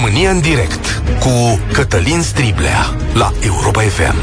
România 0.00 0.30
în 0.30 0.40
direct 0.40 1.02
cu 1.20 1.60
Cătălin 1.72 2.22
Striblea 2.22 2.96
la 3.14 3.32
Europa 3.40 3.80
FM. 3.80 4.16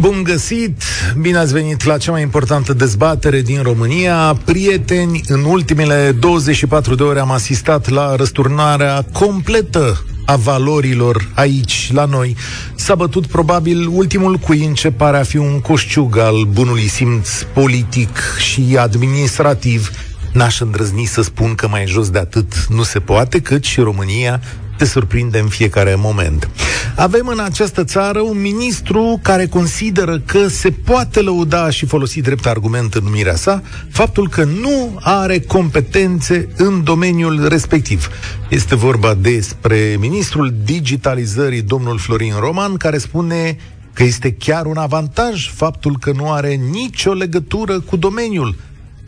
Bun 0.00 0.22
găsit! 0.22 0.82
Bine 1.20 1.38
ați 1.38 1.52
venit 1.52 1.84
la 1.84 1.98
cea 1.98 2.10
mai 2.10 2.22
importantă 2.22 2.72
dezbatere 2.72 3.40
din 3.40 3.62
România. 3.62 4.38
Prieteni, 4.44 5.20
în 5.26 5.44
ultimele 5.44 6.16
24 6.20 6.94
de 6.94 7.02
ore 7.02 7.20
am 7.20 7.30
asistat 7.30 7.88
la 7.88 8.16
răsturnarea 8.16 9.04
completă 9.12 10.04
a 10.24 10.36
valorilor 10.36 11.28
aici, 11.34 11.90
la 11.92 12.04
noi. 12.04 12.36
S-a 12.74 12.94
bătut 12.94 13.26
probabil 13.26 13.88
ultimul 13.92 14.36
cuin 14.36 14.74
ce 14.74 14.90
pare 14.90 15.16
a 15.16 15.22
fi 15.22 15.36
un 15.36 15.60
coșciug 15.60 16.16
al 16.16 16.44
bunului 16.44 16.88
simț 16.88 17.42
politic 17.42 18.18
și 18.38 18.76
administrativ 18.78 19.90
N-aș 20.38 20.60
îndrăzni 20.60 21.04
să 21.04 21.22
spun 21.22 21.54
că 21.54 21.68
mai 21.68 21.86
jos 21.86 22.10
de 22.10 22.18
atât 22.18 22.66
nu 22.68 22.82
se 22.82 22.98
poate, 22.98 23.40
cât 23.40 23.64
și 23.64 23.80
România 23.80 24.40
te 24.76 24.84
surprinde 24.84 25.38
în 25.38 25.46
fiecare 25.46 25.94
moment. 25.94 26.48
Avem 26.96 27.26
în 27.26 27.38
această 27.38 27.84
țară 27.84 28.20
un 28.20 28.40
ministru 28.40 29.20
care 29.22 29.46
consideră 29.46 30.18
că 30.18 30.48
se 30.48 30.70
poate 30.70 31.20
lăuda 31.20 31.70
și 31.70 31.86
folosi 31.86 32.20
drept 32.20 32.46
argument 32.46 32.94
în 32.94 33.04
numirea 33.04 33.36
sa 33.36 33.62
faptul 33.90 34.28
că 34.28 34.44
nu 34.44 34.98
are 35.00 35.40
competențe 35.40 36.48
în 36.56 36.84
domeniul 36.84 37.48
respectiv. 37.48 38.08
Este 38.48 38.74
vorba 38.74 39.14
despre 39.14 39.96
ministrul 39.98 40.54
digitalizării, 40.64 41.62
domnul 41.62 41.98
Florin 41.98 42.34
Roman, 42.38 42.76
care 42.76 42.98
spune 42.98 43.56
că 43.92 44.02
este 44.02 44.32
chiar 44.32 44.66
un 44.66 44.76
avantaj 44.76 45.50
faptul 45.54 45.98
că 46.00 46.12
nu 46.12 46.32
are 46.32 46.54
nicio 46.54 47.12
legătură 47.12 47.80
cu 47.80 47.96
domeniul 47.96 48.56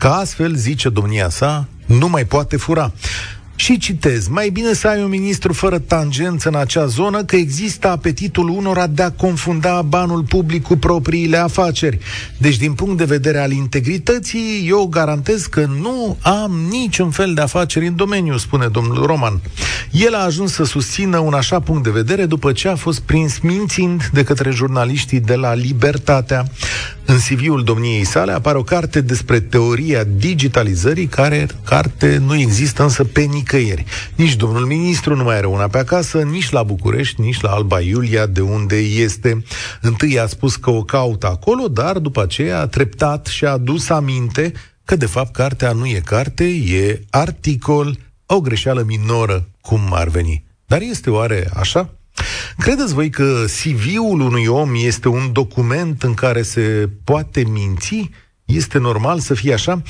că 0.01 0.07
astfel, 0.07 0.55
zice 0.55 0.89
domnia 0.89 1.29
sa, 1.29 1.65
nu 1.85 2.07
mai 2.07 2.25
poate 2.25 2.57
fura. 2.57 2.91
Și 3.55 3.77
citez, 3.77 4.27
mai 4.27 4.49
bine 4.49 4.73
să 4.73 4.87
ai 4.87 5.03
un 5.03 5.09
ministru 5.09 5.53
fără 5.53 5.79
tangență 5.79 6.49
în 6.49 6.55
acea 6.55 6.85
zonă, 6.85 7.23
că 7.23 7.35
există 7.35 7.87
apetitul 7.87 8.49
unora 8.49 8.87
de 8.87 9.01
a 9.01 9.11
confunda 9.11 9.81
banul 9.81 10.23
public 10.23 10.63
cu 10.63 10.77
propriile 10.77 11.37
afaceri. 11.37 11.99
Deci, 12.37 12.57
din 12.57 12.73
punct 12.73 12.97
de 12.97 13.03
vedere 13.03 13.39
al 13.39 13.51
integrității, 13.51 14.65
eu 14.67 14.85
garantez 14.85 15.45
că 15.45 15.65
nu 15.81 16.17
am 16.21 16.51
niciun 16.69 17.09
fel 17.09 17.33
de 17.33 17.41
afaceri 17.41 17.87
în 17.87 17.95
domeniu, 17.95 18.37
spune 18.37 18.67
domnul 18.67 19.05
Roman. 19.05 19.41
El 19.91 20.15
a 20.15 20.23
ajuns 20.23 20.53
să 20.53 20.63
susțină 20.63 21.17
un 21.17 21.33
așa 21.33 21.59
punct 21.59 21.83
de 21.83 21.89
vedere 21.89 22.25
după 22.25 22.51
ce 22.51 22.67
a 22.67 22.75
fost 22.75 22.99
prins 22.99 23.39
mințind 23.39 24.09
de 24.13 24.23
către 24.23 24.51
jurnaliștii 24.51 25.19
de 25.19 25.35
la 25.35 25.53
Libertatea. 25.53 26.45
În 27.05 27.17
CV-ul 27.17 27.63
domniei 27.63 28.05
sale 28.05 28.31
apare 28.31 28.57
o 28.57 28.63
carte 28.63 29.01
despre 29.01 29.39
teoria 29.39 30.03
digitalizării, 30.03 31.07
care 31.07 31.47
carte 31.65 32.21
nu 32.25 32.35
există 32.35 32.83
însă 32.83 33.03
pe 33.03 33.21
nicăieri. 33.41 33.85
Nici 34.15 34.35
domnul 34.35 34.65
ministru 34.65 35.15
nu 35.15 35.23
mai 35.23 35.35
are 35.37 35.45
una 35.45 35.67
pe 35.67 35.77
acasă, 35.77 36.21
nici 36.21 36.49
la 36.49 36.63
București, 36.63 37.21
nici 37.21 37.41
la 37.41 37.49
Alba 37.49 37.79
Iulia, 37.79 38.25
de 38.25 38.41
unde 38.41 38.77
este. 38.77 39.43
Întâi 39.81 40.19
a 40.19 40.25
spus 40.25 40.55
că 40.55 40.69
o 40.69 40.83
caută 40.83 41.27
acolo, 41.27 41.67
dar 41.67 41.97
după 41.97 42.21
aceea 42.21 42.59
a 42.59 42.67
treptat 42.67 43.25
și 43.25 43.45
a 43.45 43.51
adus 43.51 43.89
aminte 43.89 44.51
că 44.85 44.95
de 44.95 45.05
fapt 45.05 45.33
cartea 45.33 45.71
nu 45.71 45.85
e 45.85 46.01
carte, 46.05 46.43
e 46.45 47.01
articol, 47.09 47.97
o 48.25 48.41
greșeală 48.41 48.83
minoră, 48.87 49.47
cum 49.61 49.81
ar 49.89 50.07
veni. 50.07 50.43
Dar 50.65 50.81
este 50.81 51.09
oare 51.09 51.49
așa? 51.53 51.89
Credeți 52.57 52.93
voi 52.93 53.09
că 53.09 53.45
CV-ul 53.45 54.19
unui 54.19 54.45
om 54.45 54.71
este 54.75 55.07
un 55.07 55.29
document 55.31 56.03
în 56.03 56.13
care 56.13 56.41
se 56.41 56.89
poate 57.03 57.43
minți? 57.43 58.09
Este 58.53 58.77
normal 58.77 59.19
să 59.19 59.33
fie 59.33 59.53
așa? 59.53 59.81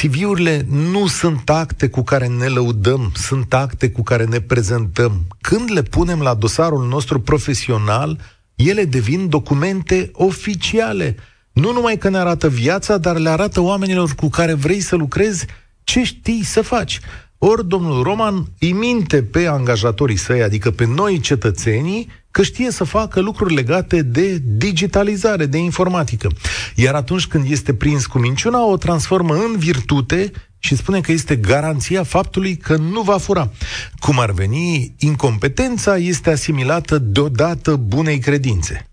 CV-urile 0.00 0.66
nu 0.70 1.06
sunt 1.06 1.50
acte 1.50 1.88
cu 1.88 2.02
care 2.02 2.26
ne 2.26 2.46
lăudăm, 2.46 3.12
sunt 3.14 3.54
acte 3.54 3.90
cu 3.90 4.02
care 4.02 4.24
ne 4.24 4.40
prezentăm. 4.40 5.26
Când 5.40 5.70
le 5.72 5.82
punem 5.82 6.20
la 6.20 6.34
dosarul 6.34 6.86
nostru 6.88 7.20
profesional, 7.20 8.18
ele 8.54 8.84
devin 8.84 9.28
documente 9.28 10.10
oficiale. 10.12 11.16
Nu 11.52 11.72
numai 11.72 11.98
că 11.98 12.08
ne 12.08 12.18
arată 12.18 12.48
viața, 12.48 12.98
dar 12.98 13.18
le 13.18 13.28
arată 13.28 13.60
oamenilor 13.60 14.14
cu 14.14 14.28
care 14.28 14.54
vrei 14.54 14.80
să 14.80 14.96
lucrezi 14.96 15.46
ce 15.84 16.02
știi 16.02 16.44
să 16.44 16.62
faci. 16.62 17.00
Ori 17.38 17.68
domnul 17.68 18.02
Roman 18.02 18.44
îi 18.58 18.72
minte 18.72 19.22
pe 19.22 19.46
angajatorii 19.46 20.16
săi, 20.16 20.42
adică 20.42 20.70
pe 20.70 20.86
noi 20.86 21.20
cetățenii, 21.20 22.08
că 22.34 22.42
știe 22.42 22.70
să 22.70 22.84
facă 22.84 23.20
lucruri 23.20 23.54
legate 23.54 24.02
de 24.02 24.38
digitalizare, 24.42 25.46
de 25.46 25.58
informatică. 25.58 26.28
Iar 26.74 26.94
atunci 26.94 27.26
când 27.26 27.50
este 27.50 27.74
prins 27.74 28.06
cu 28.06 28.18
minciuna, 28.18 28.66
o 28.66 28.76
transformă 28.76 29.34
în 29.34 29.58
virtute 29.58 30.30
și 30.58 30.76
spune 30.76 31.00
că 31.00 31.12
este 31.12 31.36
garanția 31.36 32.02
faptului 32.02 32.56
că 32.56 32.76
nu 32.76 33.00
va 33.00 33.18
fura. 33.18 33.50
Cum 33.98 34.18
ar 34.18 34.30
veni, 34.30 34.94
incompetența 34.98 35.96
este 35.96 36.30
asimilată 36.30 36.98
deodată 36.98 37.76
bunei 37.76 38.18
credințe. 38.18 38.88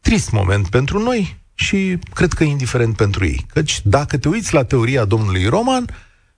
Trist 0.00 0.30
moment 0.30 0.68
pentru 0.68 0.98
noi 0.98 1.36
și 1.54 1.98
cred 2.14 2.32
că 2.32 2.44
indiferent 2.44 2.96
pentru 2.96 3.24
ei. 3.24 3.46
Căci 3.48 3.80
dacă 3.84 4.18
te 4.18 4.28
uiți 4.28 4.54
la 4.54 4.64
teoria 4.64 5.04
domnului 5.04 5.46
Roman, 5.46 5.84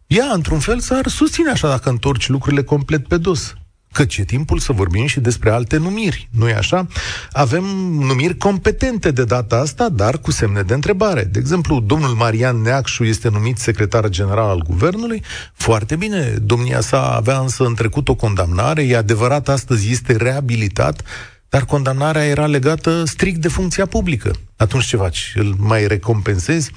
ea, 0.07 0.31
într-un 0.33 0.59
fel, 0.59 0.81
s-ar 0.81 1.07
susține 1.07 1.51
așa 1.51 1.69
dacă 1.69 1.89
întorci 1.89 2.29
lucrurile 2.29 2.63
complet 2.63 3.07
pe 3.07 3.17
dos. 3.17 3.55
Căci 3.93 4.17
e 4.17 4.25
timpul 4.25 4.59
să 4.59 4.73
vorbim 4.73 5.07
și 5.07 5.21
despre 5.21 5.51
alte 5.51 5.77
numiri, 5.77 6.29
nu-i 6.31 6.55
așa? 6.55 6.87
Avem 7.33 7.65
numiri 8.01 8.37
competente 8.37 9.11
de 9.11 9.25
data 9.25 9.57
asta, 9.57 9.89
dar 9.89 10.19
cu 10.19 10.31
semne 10.31 10.63
de 10.63 10.75
întrebare. 10.75 11.25
De 11.25 11.39
exemplu, 11.39 11.81
domnul 11.81 12.15
Marian 12.15 12.63
Neacșu 12.63 13.05
este 13.05 13.29
numit 13.29 13.59
secretar 13.59 14.09
general 14.09 14.49
al 14.49 14.63
guvernului. 14.67 15.23
Foarte 15.53 15.97
bine, 15.97 16.35
domnia 16.43 16.81
sa 16.81 17.17
avea 17.17 17.39
însă 17.39 17.65
în 17.65 17.75
trecut 17.75 18.09
o 18.09 18.15
condamnare, 18.15 18.83
e 18.83 18.97
adevărat, 18.97 19.49
astăzi 19.49 19.91
este 19.91 20.17
reabilitat, 20.17 21.03
dar 21.49 21.65
condamnarea 21.65 22.25
era 22.25 22.47
legată 22.47 23.03
strict 23.05 23.41
de 23.41 23.49
funcția 23.49 23.87
publică. 23.87 24.31
Atunci 24.57 24.85
ce 24.85 24.97
faci? 24.97 25.33
Îl 25.35 25.55
mai 25.59 25.87
recompensezi? 25.87 26.71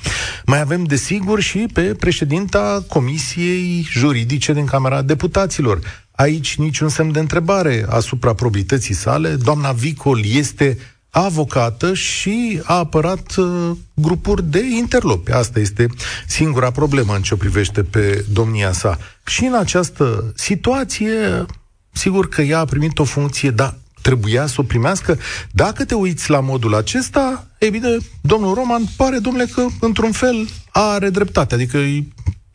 Mai 0.45 0.59
avem, 0.59 0.83
desigur, 0.83 1.41
și 1.41 1.65
pe 1.73 1.81
președinta 1.81 2.85
Comisiei 2.87 3.87
Juridice 3.89 4.53
din 4.53 4.65
Camera 4.65 5.01
Deputaților. 5.01 5.79
Aici 6.21 6.55
niciun 6.55 6.89
semn 6.89 7.11
de 7.11 7.19
întrebare 7.19 7.85
asupra 7.89 8.33
probității 8.33 8.93
sale. 8.93 9.35
Doamna 9.35 9.71
Vicol 9.71 10.25
este 10.25 10.77
avocată 11.09 11.93
și 11.93 12.61
a 12.63 12.77
apărat 12.77 13.35
uh, 13.35 13.71
grupuri 13.93 14.49
de 14.49 14.63
interlopi. 14.77 15.31
Asta 15.31 15.59
este 15.59 15.87
singura 16.27 16.71
problemă 16.71 17.15
în 17.15 17.21
ce 17.21 17.33
o 17.33 17.37
privește 17.37 17.83
pe 17.83 18.25
domnia 18.31 18.71
sa. 18.71 18.97
Și 19.25 19.45
în 19.45 19.53
această 19.53 20.33
situație, 20.35 21.45
sigur 21.91 22.29
că 22.29 22.41
ea 22.41 22.59
a 22.59 22.65
primit 22.65 22.99
o 22.99 23.03
funcție, 23.03 23.49
dar 23.49 23.77
trebuia 24.01 24.45
să 24.45 24.55
o 24.57 24.63
primească. 24.63 25.17
Dacă 25.51 25.85
te 25.85 25.95
uiți 25.95 26.29
la 26.29 26.39
modul 26.39 26.75
acesta, 26.75 27.47
e 27.57 27.69
bine, 27.69 27.97
domnul 28.21 28.53
Roman 28.53 28.83
pare, 28.97 29.17
domnule, 29.17 29.45
că 29.45 29.65
într-un 29.79 30.11
fel 30.11 30.47
are 30.69 31.09
dreptate. 31.09 31.53
Adică 31.53 31.77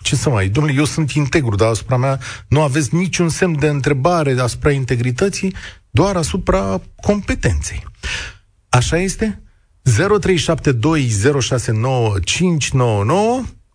ce 0.06 0.16
să 0.16 0.30
mai, 0.30 0.48
domnule, 0.48 0.76
eu 0.76 0.84
sunt 0.84 1.10
integru, 1.10 1.54
dar 1.54 1.68
asupra 1.68 1.96
mea 1.96 2.20
nu 2.48 2.62
aveți 2.62 2.94
niciun 2.94 3.28
semn 3.28 3.58
de 3.58 3.66
întrebare 3.66 4.40
asupra 4.40 4.70
integrității, 4.70 5.54
doar 5.90 6.16
asupra 6.16 6.80
competenței. 7.00 7.84
Așa 8.68 8.98
este? 8.98 9.42
0372069599 9.82 9.90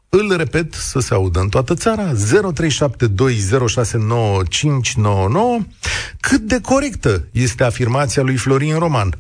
îl 0.10 0.36
repet 0.38 0.74
să 0.74 1.00
se 1.00 1.14
audă 1.14 1.40
în 1.40 1.50
toată 1.50 1.74
țara 1.74 2.14
0372069599 2.14 2.18
Cât 6.20 6.42
de 6.42 6.60
corectă 6.62 7.28
este 7.32 7.64
afirmația 7.64 8.24
lui 8.24 8.36
Florin 8.36 8.78
Roman? 8.78 9.14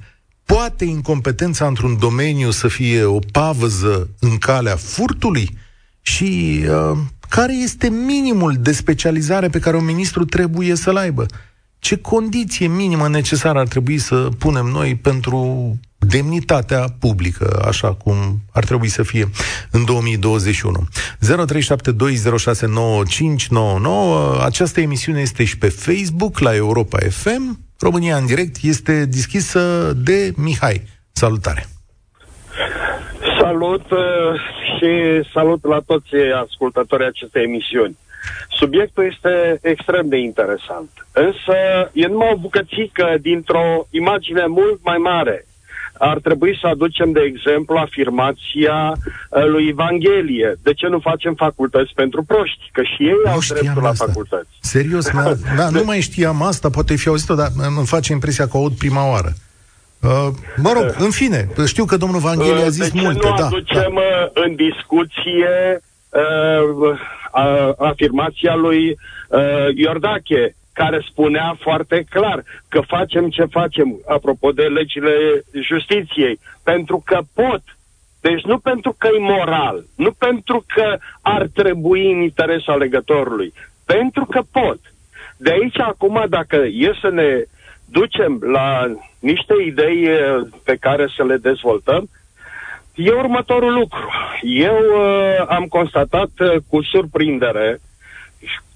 Poate 0.45 0.85
incompetența 0.85 1.67
într-un 1.67 1.97
domeniu 1.97 2.51
să 2.51 2.67
fie 2.67 3.03
o 3.03 3.19
pavăză 3.31 4.09
în 4.19 4.38
calea 4.38 4.75
furtului? 4.75 5.57
Și 6.01 6.62
uh, 6.69 6.97
care 7.29 7.53
este 7.53 7.89
minimul 7.89 8.56
de 8.59 8.72
specializare 8.72 9.47
pe 9.47 9.59
care 9.59 9.78
un 9.78 9.85
ministru 9.85 10.25
trebuie 10.25 10.75
să-l 10.75 10.95
aibă? 10.95 11.25
Ce 11.79 11.97
condiție 11.97 12.67
minimă 12.67 13.08
necesară 13.08 13.59
ar 13.59 13.67
trebui 13.67 13.97
să 13.97 14.16
punem 14.16 14.66
noi 14.66 14.96
pentru 14.96 15.73
demnitatea 15.97 16.85
publică, 16.99 17.64
așa 17.67 17.93
cum 17.93 18.16
ar 18.52 18.64
trebui 18.64 18.87
să 18.87 19.03
fie 19.03 19.29
în 19.72 19.85
2021. 19.85 20.87
0372069599. 24.40 24.43
Această 24.46 24.81
emisiune 24.81 25.22
este 25.22 25.43
și 25.43 25.58
pe 25.58 25.70
Facebook, 25.70 26.40
la 26.40 26.55
Europa 26.55 26.97
FM. 27.09 27.59
România 27.79 28.16
în 28.16 28.26
direct 28.26 28.55
este 28.61 29.05
deschisă 29.05 29.93
de 29.96 30.34
Mihai. 30.35 30.84
Salutare! 31.11 31.66
Salut 33.40 33.91
uh, 33.91 33.99
și 34.81 35.29
salut 35.33 35.66
la 35.66 35.79
toți 35.85 36.16
ascultătorii 36.45 37.05
acestei 37.05 37.43
emisiuni. 37.43 37.97
Subiectul 38.49 39.03
este 39.11 39.59
extrem 39.61 40.07
de 40.07 40.17
interesant, 40.17 40.89
însă 41.11 41.55
e 41.93 42.07
numai 42.07 42.31
o 42.33 42.37
bucățică 42.37 43.17
dintr-o 43.22 43.87
imagine 43.89 44.45
mult 44.45 44.79
mai 44.83 44.97
mare 44.97 45.45
ar 46.03 46.19
trebui 46.19 46.57
să 46.61 46.67
aducem, 46.67 47.11
de 47.11 47.19
exemplu, 47.19 47.75
afirmația 47.75 48.91
uh, 48.95 49.45
lui 49.45 49.67
Evanghelie. 49.67 50.59
De 50.63 50.73
ce 50.73 50.87
nu 50.87 50.99
facem 50.99 51.33
facultăți 51.33 51.91
pentru 51.95 52.23
proști? 52.23 52.69
Că 52.72 52.81
și 52.81 53.03
ei 53.03 53.16
nu 53.25 53.31
au 53.31 53.39
dreptul 53.47 53.85
asta. 53.85 54.05
la 54.05 54.11
facultăți. 54.11 54.49
Serios, 54.59 55.05
da, 55.57 55.69
nu 55.69 55.83
mai 55.83 56.01
știam 56.01 56.41
asta, 56.41 56.69
poate 56.69 56.95
fi 56.95 57.07
auzit-o, 57.07 57.35
dar 57.35 57.47
îmi 57.78 57.85
face 57.85 58.11
impresia 58.11 58.47
că 58.47 58.57
aud 58.57 58.73
prima 58.73 59.09
oară. 59.09 59.33
Uh, 60.03 60.28
mă 60.58 60.72
rog, 60.74 60.96
în 60.98 61.12
fine, 61.12 61.48
știu 61.66 61.86
că 61.86 61.98
domnul 61.98 62.20
Vanghelie 62.20 62.64
a 62.64 62.70
zis 62.70 62.92
de 62.92 62.98
ce 62.98 63.03
multe, 63.03 63.28
nu 63.28 63.36
da. 63.36 63.46
aducem 63.46 63.94
da. 63.94 64.42
în 64.42 64.56
discuție 64.56 65.82
uh, 66.09 67.00
afirmația 67.78 68.56
lui 68.56 68.90
uh, 68.90 69.68
Iordache, 69.76 70.56
care 70.74 71.06
spunea 71.09 71.58
foarte 71.59 72.06
clar 72.09 72.44
că 72.68 72.82
facem 72.88 73.30
ce 73.30 73.46
facem, 73.46 74.02
apropo 74.08 74.52
de 74.52 74.64
legile 74.64 75.44
justiției, 75.62 76.40
pentru 76.64 77.02
că 77.06 77.20
pot. 77.34 77.62
Deci 78.22 78.42
nu 78.42 78.58
pentru 78.58 78.96
că 78.98 79.08
e 79.08 79.20
moral, 79.20 79.86
nu 79.96 80.12
pentru 80.12 80.66
că 80.74 80.98
ar 81.22 81.48
trebui 81.53 82.12
în 82.12 82.22
interesul 82.22 82.74
alegătorului, 82.74 83.53
pentru 83.86 84.26
că 84.26 84.42
pot. 84.52 84.80
De 85.38 85.52
aici 85.52 85.80
acum, 85.80 86.26
dacă 86.30 86.56
e 86.56 86.92
să 87.02 87.09
ne 87.09 87.44
ducem 87.91 88.40
la 88.41 88.91
niște 89.20 89.53
idei 89.66 90.08
uh, 90.08 90.47
pe 90.64 90.76
care 90.79 91.08
să 91.16 91.23
le 91.23 91.38
dezvoltăm, 91.38 92.09
e 92.96 93.11
următorul 93.11 93.73
lucru. 93.73 94.09
Eu 94.41 94.78
uh, 94.78 95.46
am 95.47 95.66
constatat 95.66 96.29
uh, 96.40 96.55
cu 96.70 96.82
surprindere 96.82 97.79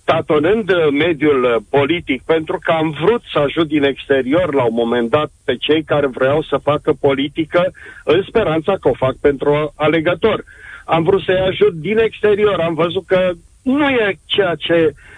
tatonând 0.03 0.69
uh, 0.69 0.87
mediul 0.91 1.43
uh, 1.43 1.55
politic, 1.69 2.21
pentru 2.21 2.59
că 2.63 2.71
am 2.71 2.95
vrut 3.01 3.21
să 3.31 3.39
ajut 3.39 3.67
din 3.67 3.83
exterior 3.83 4.53
la 4.53 4.63
un 4.63 4.73
moment 4.73 5.09
dat 5.09 5.31
pe 5.45 5.55
cei 5.55 5.83
care 5.83 6.07
vreau 6.07 6.41
să 6.41 6.57
facă 6.57 6.93
politică 6.99 7.71
în 8.03 8.23
speranța 8.27 8.77
că 8.81 8.89
o 8.89 8.93
fac 8.93 9.15
pentru 9.21 9.73
alegător. 9.75 10.43
Am 10.85 11.03
vrut 11.03 11.21
să-i 11.23 11.47
ajut 11.49 11.73
din 11.73 11.97
exterior, 11.97 12.59
am 12.59 12.73
văzut 12.73 13.05
că 13.05 13.31
nu 13.61 13.89
e 13.89 14.17
ceea 14.25 14.55
ce 14.55 14.85
uh, 14.85 15.14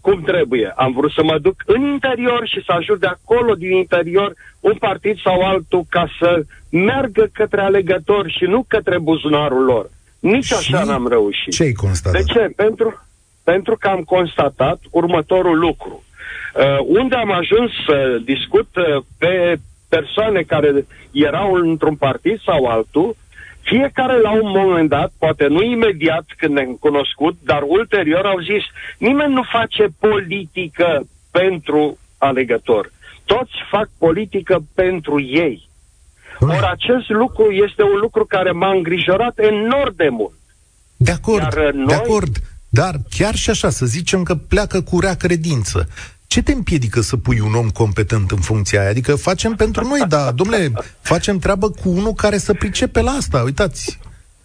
cum 0.00 0.22
trebuie. 0.22 0.72
Am 0.76 0.92
vrut 0.92 1.10
să 1.10 1.22
mă 1.22 1.38
duc 1.38 1.54
în 1.66 1.82
interior 1.82 2.46
și 2.46 2.62
să 2.66 2.72
ajut 2.72 3.00
de 3.00 3.06
acolo, 3.06 3.54
din 3.54 3.72
interior, 3.72 4.34
un 4.60 4.74
partid 4.78 5.20
sau 5.24 5.40
altul 5.40 5.84
ca 5.88 6.08
să 6.18 6.44
meargă 6.70 7.28
către 7.32 7.60
alegători 7.60 8.36
și 8.38 8.44
nu 8.44 8.64
către 8.68 8.98
buzunarul 8.98 9.64
lor. 9.64 9.90
Nici 10.18 10.44
și 10.44 10.54
așa 10.54 10.84
n-am 10.84 11.08
reușit. 11.08 11.52
Ce-ai 11.52 11.72
constatat? 11.72 12.22
De 12.22 12.32
ce? 12.32 12.52
Pentru, 12.56 13.06
pentru 13.44 13.76
că 13.80 13.88
am 13.88 14.02
constatat 14.02 14.80
următorul 14.90 15.58
lucru. 15.58 16.04
Uh, 16.54 16.78
unde 16.86 17.14
am 17.14 17.32
ajuns 17.32 17.70
să 17.86 18.20
discut 18.24 18.68
uh, 18.76 19.02
pe 19.18 19.56
persoane 19.88 20.42
care 20.42 20.86
erau 21.12 21.52
într-un 21.52 21.96
partid 21.96 22.40
sau 22.44 22.64
altul, 22.64 23.16
fiecare 23.70 24.20
la 24.20 24.30
un 24.30 24.48
moment 24.60 24.88
dat, 24.88 25.12
poate 25.18 25.46
nu 25.46 25.62
imediat 25.62 26.24
când 26.36 26.54
ne-am 26.54 26.76
cunoscut, 26.80 27.36
dar 27.44 27.62
ulterior 27.66 28.24
au 28.26 28.38
zis, 28.40 28.64
nimeni 28.98 29.32
nu 29.32 29.42
face 29.42 29.86
politică 29.98 31.06
pentru 31.30 31.98
alegător. 32.18 32.92
Toți 33.24 33.52
fac 33.70 33.88
politică 33.98 34.64
pentru 34.74 35.20
ei. 35.20 35.68
Ori 36.40 36.68
acest 36.70 37.08
lucru 37.08 37.50
este 37.50 37.82
un 37.82 37.98
lucru 38.00 38.24
care 38.24 38.50
m-a 38.50 38.70
îngrijorat 38.70 39.38
enorm 39.38 39.94
de 39.96 40.08
mult. 40.08 40.38
De 40.96 41.10
acord, 41.10 41.42
Iar 41.42 41.72
noi, 41.72 41.86
de 41.86 41.94
acord. 41.94 42.36
Dar 42.68 42.94
chiar 43.10 43.34
și 43.34 43.50
așa, 43.50 43.70
să 43.70 43.86
zicem 43.86 44.22
că 44.22 44.34
pleacă 44.34 44.80
cu 44.80 45.00
rea 45.00 45.14
credință. 45.14 45.88
Ce 46.26 46.42
te 46.42 46.52
împiedică 46.52 47.00
să 47.00 47.16
pui 47.16 47.40
un 47.40 47.54
om 47.54 47.68
competent 47.68 48.30
în 48.30 48.38
funcția 48.38 48.80
aia? 48.80 48.88
Adică 48.88 49.14
facem 49.14 49.54
pentru 49.54 49.86
noi, 49.86 50.00
dar, 50.08 50.32
domnule, 50.32 50.72
facem 51.00 51.38
treabă 51.38 51.70
cu 51.70 51.88
unul 51.88 52.12
care 52.12 52.36
să 52.36 52.54
pricepe 52.54 53.00
la 53.00 53.10
asta, 53.10 53.42
uitați. 53.42 53.98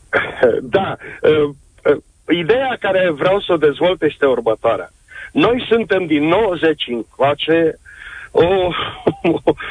Da. 0.62 0.98
Uh, 1.22 1.56
uh, 1.84 2.02
ideea 2.30 2.78
care 2.80 3.12
vreau 3.12 3.40
să 3.40 3.54
o 3.54 3.58
dezvolt 3.58 4.02
este 4.02 4.26
următoarea. 4.26 4.92
Noi 5.32 5.66
suntem 5.70 6.06
din 6.06 6.24
90 6.28 6.84
încoace 6.88 7.80
o, 8.32 8.46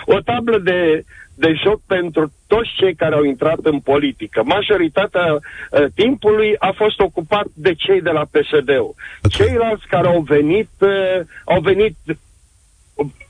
o 0.05 0.21
tablă 0.25 0.59
de 0.59 1.05
de 1.41 1.53
joc 1.65 1.81
pentru 1.87 2.33
toți 2.47 2.71
cei 2.77 2.95
care 2.95 3.15
au 3.15 3.25
intrat 3.25 3.59
în 3.63 3.79
politică. 3.79 4.43
Majoritatea 4.45 5.27
uh, 5.33 5.85
timpului 5.95 6.55
a 6.59 6.73
fost 6.77 7.01
ocupat 7.01 7.47
de 7.55 7.75
cei 7.75 8.01
de 8.01 8.11
la 8.11 8.25
PSD-ul. 8.25 8.95
Okay. 8.95 9.31
Ceilalți 9.31 9.87
care 9.87 10.07
au 10.07 10.21
venit, 10.21 10.71
uh, 10.81 11.21
au 11.45 11.61
venit 11.61 11.97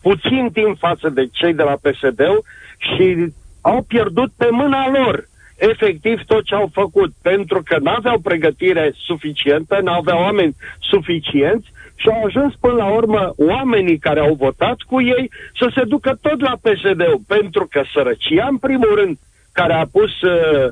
puțin 0.03 0.51
timp 0.53 0.79
față 0.79 1.09
de 1.09 1.29
cei 1.33 1.55
de 1.55 1.62
la 1.62 1.77
PSD-ul 1.83 2.45
și 2.79 3.33
au 3.61 3.83
pierdut 3.89 4.31
pe 4.37 4.49
mâna 4.51 4.91
lor 4.91 5.29
efectiv 5.57 6.21
tot 6.27 6.45
ce 6.45 6.55
au 6.55 6.71
făcut, 6.73 7.12
pentru 7.23 7.62
că 7.62 7.79
nu 7.79 7.91
aveau 7.91 8.19
pregătire 8.19 8.93
suficientă, 8.95 9.81
nu 9.83 9.93
aveau 9.93 10.19
oameni 10.19 10.57
suficienți 10.79 11.73
și 12.00 12.08
au 12.08 12.25
ajuns 12.25 12.55
până 12.61 12.75
la 12.75 12.87
urmă 12.87 13.32
oamenii 13.37 13.99
care 13.99 14.20
au 14.20 14.35
votat 14.35 14.76
cu 14.87 15.00
ei 15.00 15.31
să 15.58 15.70
se 15.75 15.85
ducă 15.85 16.19
tot 16.20 16.41
la 16.41 16.55
PSD, 16.62 17.02
pentru 17.26 17.67
că 17.70 17.82
sărăcia, 17.93 18.47
în 18.50 18.56
primul 18.56 18.94
rând, 18.94 19.17
care 19.52 19.73
a 19.73 19.87
pus 19.93 20.20
uh, 20.20 20.69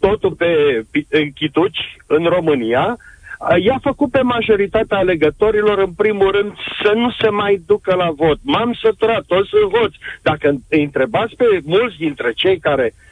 totul 0.00 0.32
pe 0.32 0.82
chituci 1.34 1.96
în 2.06 2.24
România, 2.24 2.96
uh, 2.96 3.62
i-a 3.64 3.78
făcut 3.82 4.10
pe 4.10 4.20
majoritatea 4.20 4.98
alegătorilor, 4.98 5.78
în 5.78 5.92
primul 5.92 6.30
rând, 6.30 6.52
să 6.82 6.92
nu 6.94 7.10
se 7.20 7.28
mai 7.28 7.62
ducă 7.66 7.94
la 7.94 8.10
vot. 8.16 8.38
M-am 8.42 8.72
săturat, 8.82 9.24
toți 9.26 9.48
sunt 9.48 9.70
voți. 9.70 9.96
Dacă 10.22 10.54
îi 10.68 10.82
întrebați 10.82 11.34
pe 11.36 11.60
mulți 11.64 11.96
dintre 11.96 12.32
cei 12.32 12.58
care 12.58 12.92
uh, 12.94 13.11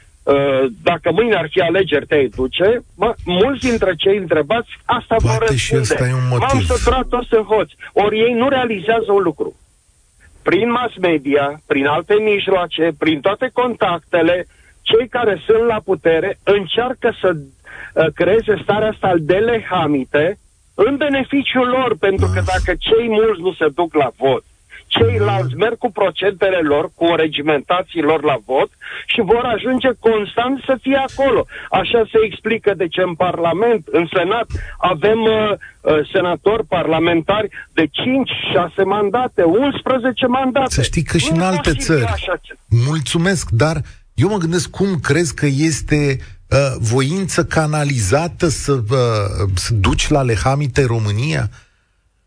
dacă 0.83 1.11
mâine 1.11 1.35
ar 1.35 1.47
fi 1.49 1.59
alegeri, 1.59 2.05
te 2.05 2.27
duce, 2.35 2.83
mă, 2.95 3.13
mulți 3.25 3.67
dintre 3.67 3.95
cei 3.95 4.17
întrebați 4.17 4.69
asta 4.85 5.15
Poate 5.15 5.37
vor 5.37 5.47
răspunde. 5.47 5.85
Și 5.85 6.11
e 6.11 6.13
un 6.13 6.27
motiv. 6.29 6.47
M-am 6.47 6.61
săturat 6.61 7.07
toți 7.07 7.33
în 7.33 7.43
hoți. 7.43 7.75
Ori 7.93 8.19
ei 8.19 8.33
nu 8.33 8.49
realizează 8.49 9.11
un 9.11 9.21
lucru. 9.21 9.55
Prin 10.43 10.71
mass 10.71 10.97
media, 10.97 11.61
prin 11.67 11.85
alte 11.85 12.13
mijloace, 12.13 12.91
prin 12.97 13.19
toate 13.19 13.49
contactele, 13.53 14.45
cei 14.81 15.07
care 15.07 15.41
sunt 15.45 15.65
la 15.67 15.79
putere 15.83 16.39
încearcă 16.43 17.15
să 17.21 17.29
uh, 17.35 18.05
creeze 18.13 18.59
starea 18.63 18.89
asta 18.89 19.13
de 19.19 19.35
lehamite 19.35 20.39
în 20.73 20.97
beneficiul 20.97 21.67
lor, 21.67 21.97
pentru 21.99 22.29
că 22.33 22.41
dacă 22.45 22.77
cei 22.79 23.07
mulți 23.07 23.41
nu 23.41 23.53
se 23.53 23.67
duc 23.75 23.93
la 23.93 24.11
vot, 24.17 24.43
ceilalți 24.97 25.55
merg 25.55 25.77
cu 25.77 25.91
procentele 25.91 26.59
lor, 26.71 26.91
cu 26.95 27.05
regimentații 27.15 28.01
lor 28.01 28.23
la 28.23 28.37
vot 28.45 28.69
și 29.05 29.21
vor 29.21 29.43
ajunge 29.55 29.89
constant 29.99 30.55
să 30.67 30.77
fie 30.81 30.99
acolo. 31.09 31.45
Așa 31.81 32.01
se 32.11 32.19
explică 32.23 32.73
de 32.81 32.87
ce 32.87 33.01
în 33.01 33.15
Parlament, 33.15 33.87
în 33.91 34.05
Senat, 34.15 34.47
avem 34.77 35.19
uh, 35.21 35.51
uh, 35.81 36.09
senatori 36.13 36.65
parlamentari 36.65 37.49
de 37.73 37.85
5-6 37.85 37.89
mandate, 38.85 39.43
11 39.43 40.25
mandate. 40.25 40.73
Să 40.73 40.81
știi 40.81 41.03
că 41.03 41.17
și 41.17 41.31
nu 41.31 41.35
în 41.35 41.41
alte 41.41 41.73
țări. 41.73 42.05
Mulțumesc, 42.87 43.49
dar 43.49 43.77
eu 44.13 44.29
mă 44.29 44.37
gândesc 44.37 44.69
cum 44.69 44.99
crezi 44.99 45.33
că 45.35 45.45
este 45.45 46.17
uh, 46.49 46.57
voință 46.79 47.45
canalizată 47.45 48.47
să, 48.47 48.71
uh, 48.71 49.49
să 49.55 49.73
duci 49.73 50.09
la 50.09 50.21
lehamite 50.21 50.85
România? 50.85 51.49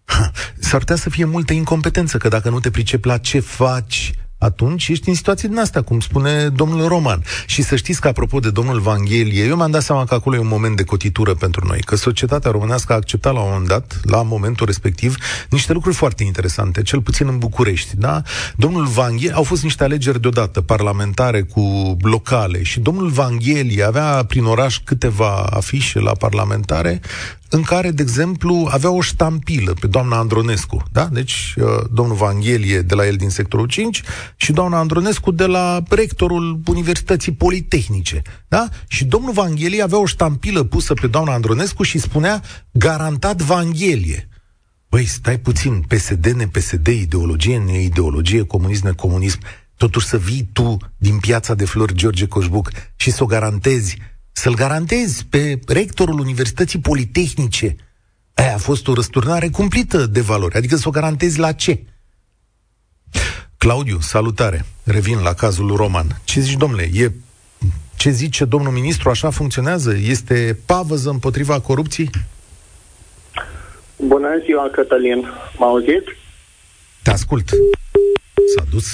S-ar 0.58 0.78
putea 0.78 0.96
să 0.96 1.10
fie 1.10 1.24
multă 1.24 1.52
incompetență, 1.52 2.16
că 2.16 2.28
dacă 2.28 2.50
nu 2.50 2.60
te 2.60 2.70
pricepi 2.70 3.06
la 3.06 3.18
ce 3.18 3.40
faci, 3.40 4.14
atunci 4.44 4.88
ești 4.88 5.08
în 5.08 5.14
situații 5.14 5.48
din 5.48 5.58
asta, 5.58 5.82
cum 5.82 6.00
spune 6.00 6.48
domnul 6.48 6.88
Roman. 6.88 7.24
Și 7.46 7.62
să 7.62 7.76
știți 7.76 8.00
că, 8.00 8.08
apropo 8.08 8.38
de 8.38 8.50
domnul 8.50 8.80
Vanghelie, 8.80 9.44
eu 9.44 9.56
mi-am 9.56 9.70
dat 9.70 9.82
seama 9.82 10.04
că 10.04 10.14
acolo 10.14 10.36
e 10.36 10.38
un 10.38 10.46
moment 10.46 10.76
de 10.76 10.84
cotitură 10.84 11.34
pentru 11.34 11.66
noi, 11.66 11.80
că 11.80 11.96
societatea 11.96 12.50
românească 12.50 12.92
a 12.92 12.96
acceptat 12.96 13.32
la 13.32 13.40
un 13.40 13.48
moment 13.50 13.68
dat, 13.68 14.00
la 14.02 14.22
momentul 14.22 14.66
respectiv, 14.66 15.16
niște 15.50 15.72
lucruri 15.72 15.96
foarte 15.96 16.24
interesante, 16.24 16.82
cel 16.82 17.00
puțin 17.00 17.26
în 17.28 17.38
București, 17.38 17.96
da? 17.96 18.22
Domnul 18.56 18.86
Vanghelie, 18.86 19.34
au 19.34 19.42
fost 19.42 19.62
niște 19.62 19.84
alegeri 19.84 20.20
deodată, 20.20 20.60
parlamentare 20.60 21.42
cu 21.42 21.96
locale, 22.00 22.62
și 22.62 22.80
domnul 22.80 23.08
Vanghelie 23.08 23.84
avea 23.84 24.24
prin 24.28 24.44
oraș 24.44 24.78
câteva 24.84 25.42
afișe 25.50 26.00
la 26.00 26.12
parlamentare 26.12 27.00
în 27.48 27.62
care, 27.62 27.90
de 27.90 28.02
exemplu, 28.02 28.68
avea 28.70 28.90
o 28.90 29.00
ștampilă 29.00 29.74
pe 29.80 29.86
doamna 29.86 30.18
Andronescu, 30.18 30.82
da? 30.92 31.04
Deci, 31.04 31.54
uh, 31.56 31.64
domnul 31.92 32.16
Vanghelie 32.16 32.80
de 32.80 32.94
la 32.94 33.06
el 33.06 33.16
din 33.16 33.30
sectorul 33.30 33.66
5 33.66 34.02
și 34.36 34.52
doamna 34.52 34.78
Andronescu 34.78 35.30
de 35.30 35.46
la 35.46 35.82
rectorul 35.88 36.60
Universității 36.66 37.32
Politehnice, 37.32 38.22
da? 38.48 38.68
Și 38.88 39.04
domnul 39.04 39.32
Vanghelie 39.32 39.82
avea 39.82 39.98
o 39.98 40.06
ștampilă 40.06 40.62
pusă 40.62 40.94
pe 40.94 41.06
doamna 41.06 41.32
Andronescu 41.32 41.82
și 41.82 41.98
spunea 41.98 42.42
garantat 42.72 43.42
Vanghelie. 43.42 44.28
Băi, 44.88 45.04
stai 45.04 45.38
puțin, 45.38 45.84
PSD, 45.88 46.26
ne-PSD, 46.26 46.86
ideologie, 46.86 47.58
ne-ideologie, 47.58 48.42
comunism, 48.42 48.86
ne-comunism, 48.86 49.38
totuși 49.76 50.06
să 50.06 50.18
vii 50.18 50.48
tu 50.52 50.76
din 50.96 51.18
piața 51.18 51.54
de 51.54 51.64
flori 51.64 51.94
George 51.94 52.26
Coșbuc 52.26 52.70
și 52.96 53.10
să 53.10 53.22
o 53.22 53.26
garantezi 53.26 53.98
să-l 54.36 54.54
garantezi 54.54 55.26
pe 55.26 55.60
rectorul 55.66 56.18
Universității 56.18 56.78
Politehnice. 56.78 57.76
Aia 58.34 58.54
a 58.54 58.58
fost 58.58 58.88
o 58.88 58.94
răsturnare 58.94 59.48
cumplită 59.48 60.06
de 60.06 60.20
valori. 60.20 60.54
Adică 60.54 60.76
să 60.76 60.88
o 60.88 60.90
garantezi 60.90 61.38
la 61.38 61.52
ce? 61.52 61.82
Claudiu, 63.56 63.98
salutare. 64.00 64.64
Revin 64.84 65.18
la 65.18 65.34
cazul 65.34 65.76
Roman. 65.76 66.20
Ce 66.24 66.40
zici, 66.40 66.56
domnule, 66.56 66.90
e 66.92 67.10
ce 67.96 68.10
zice 68.10 68.44
domnul 68.44 68.72
ministru, 68.72 69.10
așa 69.10 69.30
funcționează? 69.30 69.96
Este 69.96 70.58
pavăză 70.66 71.10
împotriva 71.10 71.60
corupției? 71.60 72.10
Bună 73.96 74.28
ziua, 74.44 74.68
Cătălin. 74.72 75.18
M 75.58 75.62
auzit? 75.62 76.04
Te 77.02 77.10
ascult. 77.10 77.48
S-a 78.56 78.64
dus 78.70 78.86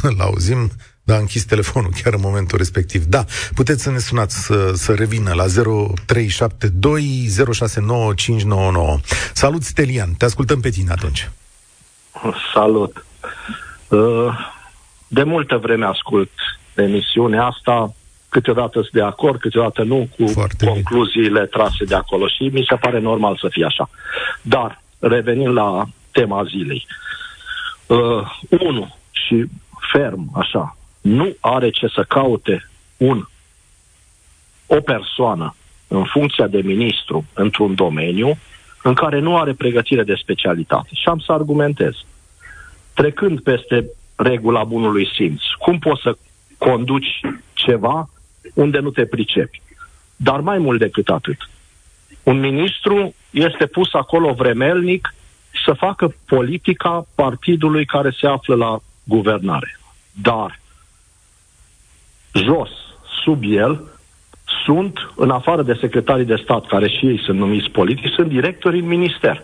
să-l 0.00 0.20
auzim, 0.20 0.70
dar 1.06 1.16
a 1.16 1.20
închis 1.20 1.44
telefonul 1.44 1.90
chiar 2.02 2.12
în 2.12 2.20
momentul 2.22 2.58
respectiv. 2.58 3.04
Da, 3.04 3.24
puteți 3.54 3.82
să 3.82 3.90
ne 3.90 3.98
sunați 3.98 4.44
să, 4.44 4.72
să 4.74 4.94
revină 4.94 5.32
la 5.34 5.44
0372 5.46 7.26
069599. 7.52 8.98
Salut, 9.32 9.62
Stelian. 9.62 10.12
Te 10.12 10.24
ascultăm 10.24 10.60
pe 10.60 10.68
tine 10.68 10.90
atunci. 10.90 11.30
Salut. 12.54 13.04
Uh, 13.88 14.38
de 15.08 15.22
multă 15.22 15.56
vreme 15.56 15.84
ascult 15.86 16.30
emisiunea 16.74 17.44
asta, 17.44 17.94
câteodată 18.28 18.80
sunt 18.80 18.92
de 18.92 19.02
acord, 19.02 19.40
câteodată 19.40 19.82
nu, 19.82 20.08
cu 20.18 20.26
Foarte 20.26 20.66
concluziile 20.66 21.28
bine. 21.28 21.44
trase 21.44 21.84
de 21.84 21.94
acolo 21.94 22.26
și 22.28 22.42
mi 22.52 22.66
se 22.68 22.74
pare 22.74 22.98
normal 22.98 23.36
să 23.40 23.48
fie 23.50 23.64
așa. 23.64 23.90
Dar, 24.42 24.82
revenind 24.98 25.52
la 25.52 25.84
tema 26.10 26.44
zilei, 26.44 26.86
uh, 27.86 28.38
unu, 28.48 28.96
și 29.10 29.44
ferm, 29.92 30.30
așa, 30.34 30.76
nu 31.06 31.36
are 31.40 31.70
ce 31.70 31.86
să 31.86 32.04
caute 32.08 32.68
un 32.96 33.26
o 34.66 34.80
persoană 34.80 35.54
în 35.88 36.04
funcția 36.04 36.46
de 36.46 36.60
ministru 36.60 37.24
într-un 37.32 37.74
domeniu 37.74 38.38
în 38.82 38.94
care 38.94 39.18
nu 39.18 39.36
are 39.36 39.52
pregătire 39.52 40.02
de 40.02 40.14
specialitate. 40.14 40.88
Și 40.92 41.08
am 41.08 41.18
să 41.18 41.32
argumentez. 41.32 41.92
Trecând 42.94 43.40
peste 43.40 43.90
regula 44.16 44.64
bunului 44.64 45.08
simț, 45.14 45.42
cum 45.58 45.78
poți 45.78 46.02
să 46.02 46.16
conduci 46.58 47.20
ceva 47.52 48.08
unde 48.54 48.78
nu 48.78 48.90
te 48.90 49.06
pricepi? 49.06 49.62
Dar 50.16 50.40
mai 50.40 50.58
mult 50.58 50.78
decât 50.78 51.08
atât. 51.08 51.36
Un 52.22 52.40
ministru 52.40 53.14
este 53.30 53.66
pus 53.66 53.94
acolo 53.94 54.32
vremelnic 54.32 55.14
să 55.64 55.72
facă 55.72 56.14
politica 56.26 57.06
partidului 57.14 57.84
care 57.84 58.10
se 58.20 58.26
află 58.26 58.54
la 58.54 58.78
guvernare. 59.04 59.78
Dar 60.22 60.60
jos, 62.36 62.70
sub 63.22 63.42
el, 63.44 63.82
sunt, 64.64 64.98
în 65.16 65.30
afară 65.30 65.62
de 65.62 65.78
secretarii 65.80 66.24
de 66.24 66.40
stat, 66.42 66.66
care 66.66 66.88
și 66.88 67.06
ei 67.06 67.20
sunt 67.24 67.38
numiți 67.38 67.70
politici, 67.70 68.12
sunt 68.12 68.28
directori 68.28 68.78
în 68.78 68.86
minister, 68.86 69.42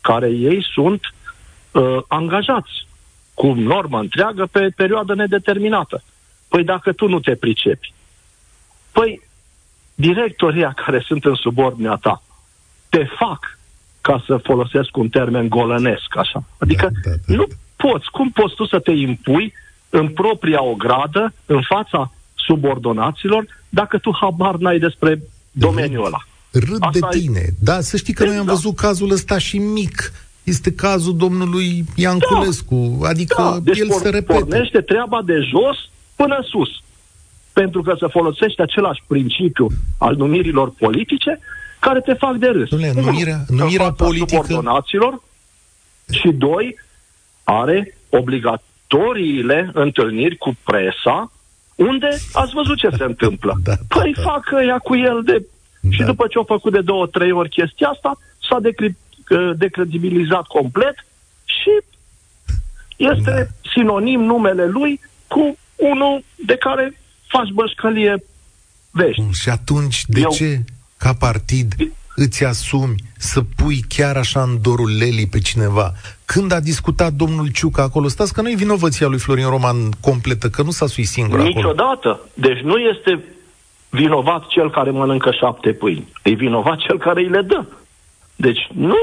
care 0.00 0.28
ei 0.28 0.66
sunt 0.72 1.00
uh, 1.70 1.98
angajați 2.08 2.86
cu 3.34 3.52
normă 3.52 3.98
întreagă 3.98 4.48
pe 4.52 4.72
perioadă 4.76 5.14
nedeterminată. 5.14 6.02
Păi 6.48 6.64
dacă 6.64 6.92
tu 6.92 7.08
nu 7.08 7.20
te 7.20 7.34
pricepi, 7.34 7.92
păi 8.92 9.22
directorii 9.94 10.72
care 10.84 11.02
sunt 11.06 11.24
în 11.24 11.34
subordinea 11.34 11.94
ta 11.94 12.22
te 12.88 13.04
fac 13.04 13.58
ca 14.00 14.22
să 14.26 14.36
folosesc 14.36 14.96
un 14.96 15.08
termen 15.08 15.48
golănesc, 15.48 16.16
așa. 16.16 16.44
Adică 16.58 16.88
da, 16.92 17.10
da, 17.10 17.16
da, 17.26 17.34
nu 17.34 17.46
poți. 17.76 18.10
Cum 18.10 18.30
poți 18.30 18.54
tu 18.54 18.66
să 18.66 18.78
te 18.78 18.90
impui 18.90 19.52
în 19.92 20.08
propria 20.08 20.62
ogradă, 20.62 21.32
în 21.46 21.60
fața 21.68 22.12
subordonaților, 22.34 23.44
dacă 23.68 23.98
tu 23.98 24.10
habar 24.20 24.54
n-ai 24.54 24.78
despre 24.78 25.22
domeniul 25.50 26.04
ăla? 26.04 26.26
Râd 26.50 26.78
Asta 26.80 27.08
de 27.10 27.18
tine. 27.18 27.38
E... 27.38 27.54
Da, 27.60 27.80
să 27.80 27.96
știi 27.96 28.14
că 28.14 28.24
noi 28.24 28.36
am 28.36 28.46
da. 28.46 28.52
văzut 28.52 28.76
cazul 28.76 29.10
ăsta 29.10 29.38
și 29.38 29.58
mic. 29.58 30.12
Este 30.42 30.72
cazul 30.72 31.16
domnului 31.16 31.84
Ianculescu. 31.96 32.98
Da. 33.00 33.08
Adică 33.08 33.42
da. 33.42 33.58
deci 33.62 33.78
el 33.78 33.88
por- 33.88 34.02
se 34.02 34.08
repete. 34.08 34.38
pornește 34.38 34.80
treaba 34.80 35.22
de 35.24 35.34
jos 35.50 35.76
până 36.16 36.38
sus. 36.50 36.68
Pentru 37.52 37.82
că 37.82 37.96
se 37.98 38.06
folosește 38.06 38.62
același 38.62 39.02
principiu 39.06 39.66
al 39.98 40.16
numirilor 40.16 40.70
politice 40.78 41.38
care 41.78 42.00
te 42.00 42.12
fac 42.12 42.36
de 42.36 42.46
râs. 42.46 42.68
Dom'le, 42.68 42.92
numirea, 42.94 43.44
numirea 43.48 43.92
politică... 43.92 44.74
și 46.10 46.28
doi, 46.28 46.78
are 47.44 47.96
obligatoriile 48.92 49.70
întâlniri 49.74 50.36
cu 50.36 50.56
presa, 50.64 51.32
unde 51.74 52.08
ați 52.32 52.52
văzut 52.52 52.76
ce 52.76 52.88
se 52.96 53.04
întâmplă. 53.04 53.54
Da, 53.64 53.72
da, 53.72 54.00
păi 54.00 54.12
da. 54.12 54.22
facă 54.22 54.62
ea 54.66 54.78
cu 54.78 54.96
el 54.96 55.22
de... 55.24 55.46
Da. 55.80 55.90
Și 55.90 56.02
după 56.02 56.26
ce 56.26 56.38
au 56.38 56.44
făcut 56.44 56.72
de 56.72 56.80
două, 56.80 57.06
trei 57.06 57.32
ori 57.32 57.48
chestia 57.48 57.88
asta, 57.88 58.18
s-a 58.48 58.60
decri... 58.60 58.96
decredibilizat 59.56 60.46
complet 60.46 60.94
și 61.44 61.72
este 62.96 63.30
da. 63.30 63.70
sinonim 63.74 64.20
numele 64.20 64.66
lui 64.66 65.00
cu 65.26 65.58
unul 65.76 66.24
de 66.46 66.56
care 66.56 66.98
faci 67.28 67.48
bășcălie 67.52 68.24
vești. 68.90 69.22
Și 69.32 69.48
atunci, 69.48 70.04
de 70.06 70.20
Eu... 70.20 70.30
ce, 70.30 70.64
ca 70.96 71.14
partid, 71.14 71.74
îți 72.14 72.44
asumi 72.44 72.94
să 73.16 73.40
pui 73.56 73.84
chiar 73.88 74.16
așa 74.16 74.42
în 74.42 74.58
dorul 74.62 74.96
lelii 74.98 75.26
pe 75.26 75.38
cineva? 75.38 75.92
Când 76.24 76.52
a 76.52 76.60
discutat 76.60 77.12
domnul 77.12 77.48
Ciucă 77.48 77.80
acolo, 77.80 78.08
stați 78.08 78.32
că 78.32 78.40
nu 78.42 78.50
e 78.50 78.54
vinovăția 78.54 79.06
lui 79.06 79.18
Florin 79.18 79.48
Roman 79.48 79.76
completă, 80.00 80.48
că 80.48 80.62
nu 80.62 80.70
s-a 80.70 80.86
suit 80.86 81.06
singur 81.06 81.40
Niciodată. 81.40 82.08
acolo. 82.08 82.20
Deci 82.34 82.58
nu 82.58 82.76
este 82.76 83.24
vinovat 83.90 84.46
cel 84.46 84.70
care 84.70 84.90
mănâncă 84.90 85.30
șapte 85.30 85.72
pâini. 85.72 86.08
E 86.22 86.30
vinovat 86.30 86.78
cel 86.78 86.98
care 86.98 87.20
îi 87.20 87.28
le 87.28 87.40
dă. 87.42 87.64
Deci 88.36 88.68
nu, 88.74 88.96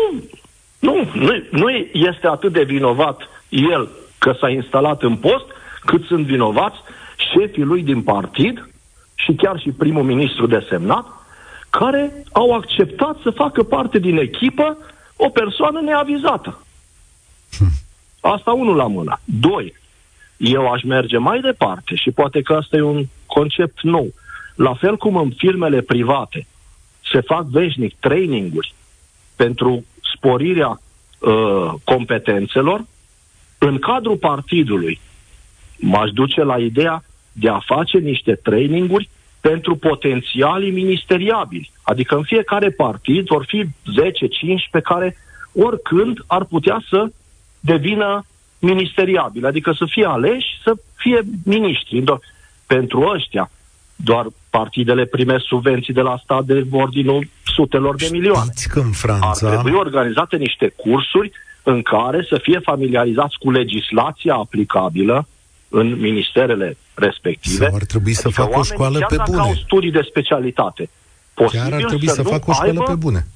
nu, 0.80 1.10
nu, 1.14 1.44
nu 1.52 1.70
este 1.94 2.28
atât 2.28 2.54
de 2.54 2.64
vinovat 2.64 3.22
el 3.50 3.90
că 4.18 4.36
s-a 4.40 4.50
instalat 4.50 5.02
în 5.04 5.16
post, 5.16 5.46
cât 5.86 6.04
sunt 6.06 6.26
vinovați 6.26 6.78
șefii 7.34 7.64
lui 7.64 7.82
din 7.82 8.02
partid 8.02 8.70
și 9.16 9.34
chiar 9.34 9.60
și 9.60 9.70
primul 9.70 10.04
ministru 10.04 10.48
desemnat, 10.48 11.06
care 11.70 12.24
au 12.32 12.54
acceptat 12.54 13.18
să 13.24 13.30
facă 13.30 13.64
parte 13.64 14.00
din 14.00 14.18
echipă 14.18 14.78
o 15.16 15.30
persoană 15.30 15.82
neavizată. 15.82 16.64
Asta 18.20 18.52
unul 18.52 18.76
la 18.76 18.88
mână. 18.88 19.20
Doi, 19.24 19.74
eu 20.38 20.72
aș 20.72 20.84
merge 20.84 21.18
mai 21.18 21.40
departe 21.40 21.96
și 21.96 22.12
poate 22.12 22.42
că 22.42 22.54
asta 22.54 22.78
e 22.78 22.82
un 22.82 23.06
concept 23.26 23.82
nou. 23.82 24.14
La 24.56 24.74
fel 24.74 24.98
cum 24.98 25.16
în 25.16 25.32
firmele 25.38 25.82
private 25.82 26.48
se 27.12 27.22
fac 27.22 27.46
veșnic 27.46 27.96
traininguri 28.00 28.74
pentru 29.36 29.86
sporirea 30.16 30.82
uh, 31.20 31.74
competențelor, 31.84 32.86
în 33.58 33.80
cadrul 33.80 34.18
partidului 34.18 35.00
m-aș 35.78 36.12
duce 36.12 36.44
la 36.44 36.58
ideea 36.58 37.04
de 37.32 37.50
a 37.50 37.60
face 37.60 37.98
niște 37.98 38.36
traininguri 38.36 39.10
pentru 39.42 39.76
potențialii 39.76 40.72
ministeriabili. 40.72 41.72
Adică 41.82 42.16
în 42.16 42.24
fiecare 42.24 42.70
partid 42.70 43.26
vor 43.26 43.46
fi 43.48 43.64
10-15 43.64 43.70
care 44.84 45.18
oricând 45.54 46.24
ar 46.28 46.44
putea 46.44 46.84
să 46.90 47.12
devină 47.60 48.26
ministeriabil, 48.60 49.46
adică 49.46 49.72
să 49.72 49.86
fie 49.90 50.06
aleși, 50.06 50.48
să 50.64 50.74
fie 50.96 51.22
miniștri. 51.46 52.04
Pentru 52.68 53.12
ăștia, 53.16 53.52
doar 53.96 54.26
partidele 54.50 55.06
primesc 55.06 55.46
subvenții 55.46 55.94
de 55.94 56.02
la 56.02 56.20
stat 56.24 56.44
de 56.46 56.66
ordinul 56.72 57.28
sutelor 57.44 57.96
de 57.96 58.08
milioane. 58.12 58.52
Știți 58.52 58.70
că 58.70 58.80
în 58.80 58.92
Franța... 58.92 59.48
Ar 59.48 59.54
trebui 59.54 59.80
organizate 59.80 60.36
niște 60.38 60.74
cursuri 60.76 61.32
în 61.64 61.82
care 61.82 62.26
să 62.30 62.40
fie 62.42 62.60
familiarizați 62.60 63.38
cu 63.38 63.52
legislația 63.52 64.34
aplicabilă 64.34 65.28
în 65.70 66.00
ministerele 66.00 66.78
respective. 66.94 67.66
Sau 67.66 67.76
ar 67.76 67.84
trebui 67.84 68.14
să 68.14 68.28
adică 68.28 68.42
facă 68.42 68.60
o 68.60 68.64
școală 68.64 69.06
pe 69.10 69.16
bune. 69.26 69.40
au 69.40 69.54
studii 69.54 69.92
de 69.92 70.02
specialitate. 70.10 70.90
Chiar 71.34 71.74
ar 71.74 71.84
trebui 71.84 72.08
să, 72.08 72.14
să 72.14 72.24
facă 72.24 72.44
o 72.48 72.54
școală 72.54 72.80
aibă... 72.80 72.84
pe 72.84 72.96
bune. 72.96 73.28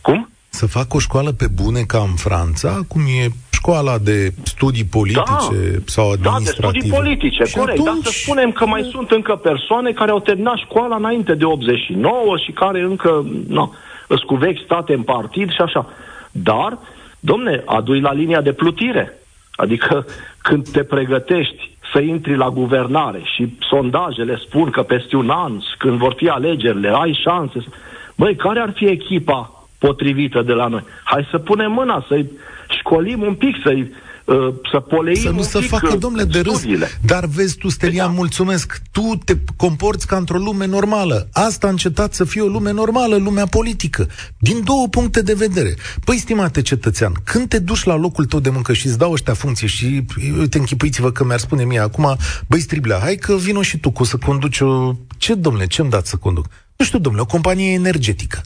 Cum? 0.00 0.30
Să 0.48 0.66
facă 0.66 0.96
o 0.96 0.98
școală 0.98 1.32
pe 1.32 1.46
bune 1.46 1.80
ca 1.80 1.98
în 1.98 2.14
Franța, 2.14 2.80
cum 2.88 3.00
e 3.00 3.28
școala 3.50 3.98
de 3.98 4.32
studii 4.42 4.84
politice 4.84 5.58
da, 5.72 5.78
sau 5.84 6.10
administrative. 6.10 6.60
Da, 6.60 6.70
de 6.70 6.78
studii 6.78 6.90
politice, 6.90 7.44
și 7.44 7.56
corect. 7.56 7.78
Atunci... 7.78 8.02
Dar 8.02 8.12
să 8.12 8.20
spunem 8.22 8.52
că 8.52 8.66
mai 8.66 8.88
sunt 8.92 9.10
încă 9.10 9.34
persoane 9.36 9.92
care 9.92 10.10
au 10.10 10.20
terminat 10.20 10.56
școala 10.56 10.96
înainte 10.96 11.34
de 11.34 11.44
89 11.44 12.36
și 12.44 12.52
care 12.52 12.80
încă 12.80 13.26
nu, 13.48 13.74
îți 14.06 14.24
cu 14.24 14.34
vechi 14.34 14.64
state 14.64 14.92
în 14.92 15.02
partid 15.02 15.50
și 15.50 15.60
așa. 15.60 15.86
Dar, 16.30 16.78
domne, 17.20 17.62
adui 17.64 18.00
la 18.00 18.12
linia 18.12 18.40
de 18.40 18.52
plutire. 18.52 19.17
Adică 19.60 20.06
când 20.42 20.68
te 20.68 20.82
pregătești 20.82 21.70
să 21.92 22.00
intri 22.00 22.36
la 22.36 22.48
guvernare 22.48 23.20
și 23.34 23.56
sondajele 23.70 24.36
spun 24.36 24.70
că 24.70 24.82
peste 24.82 25.16
un 25.16 25.30
an, 25.30 25.52
când 25.78 25.98
vor 25.98 26.14
fi 26.16 26.28
alegerile, 26.28 26.90
ai 26.94 27.20
șanse. 27.24 27.64
Băi, 28.16 28.36
care 28.36 28.60
ar 28.60 28.72
fi 28.74 28.84
echipa 28.84 29.66
potrivită 29.78 30.42
de 30.42 30.52
la 30.52 30.66
noi? 30.66 30.84
Hai 31.04 31.28
să 31.30 31.38
punem 31.38 31.72
mâna, 31.72 32.04
să-i 32.08 32.30
școlim 32.68 33.22
un 33.22 33.34
pic, 33.34 33.56
să-i 33.62 33.92
uh, 34.28 34.54
să 34.70 34.80
poleim 34.80 35.20
Să 35.22 35.30
nu 35.30 35.42
se 35.42 35.60
facă, 35.60 35.92
uh, 35.92 35.98
domnule, 35.98 36.24
de 36.24 36.40
râs. 36.40 36.62
Dar 37.00 37.24
vezi 37.26 37.56
tu, 37.56 37.68
Stelian, 37.68 38.06
da. 38.06 38.12
mulțumesc, 38.12 38.82
tu 38.90 39.20
te 39.24 39.36
comporți 39.56 40.06
ca 40.06 40.16
într-o 40.16 40.38
lume 40.38 40.66
normală. 40.66 41.28
Asta 41.32 41.66
a 41.66 41.70
încetat 41.70 42.14
să 42.14 42.24
fie 42.24 42.40
o 42.40 42.46
lume 42.46 42.72
normală, 42.72 43.16
lumea 43.16 43.46
politică. 43.46 44.08
Din 44.38 44.64
două 44.64 44.88
puncte 44.88 45.22
de 45.22 45.34
vedere. 45.34 45.74
Păi, 46.04 46.16
stimate 46.16 46.62
cetățean, 46.62 47.12
când 47.24 47.48
te 47.48 47.58
duci 47.58 47.84
la 47.84 47.96
locul 47.96 48.24
tău 48.24 48.40
de 48.40 48.50
muncă 48.50 48.72
și 48.72 48.86
îți 48.86 48.98
dau 48.98 49.12
ăștia 49.12 49.34
funcție 49.34 49.66
și, 49.66 50.04
uite, 50.38 50.58
închipuiți-vă 50.58 51.10
că 51.10 51.24
mi-ar 51.24 51.38
spune 51.38 51.64
mie 51.64 51.78
acum, 51.78 52.16
băi, 52.46 52.60
striblea, 52.60 52.98
hai 52.98 53.14
că 53.14 53.36
vino 53.36 53.62
și 53.62 53.78
tu 53.78 53.90
cu 53.90 54.04
să 54.04 54.16
conduci 54.16 54.60
o... 54.60 54.92
Ce, 55.16 55.34
domnule, 55.34 55.66
ce-mi 55.66 55.90
dați 55.90 56.10
să 56.10 56.16
conduc? 56.16 56.46
Nu 56.76 56.84
știu, 56.84 56.98
domnule, 56.98 57.24
o 57.24 57.32
companie 57.32 57.72
energetică. 57.72 58.40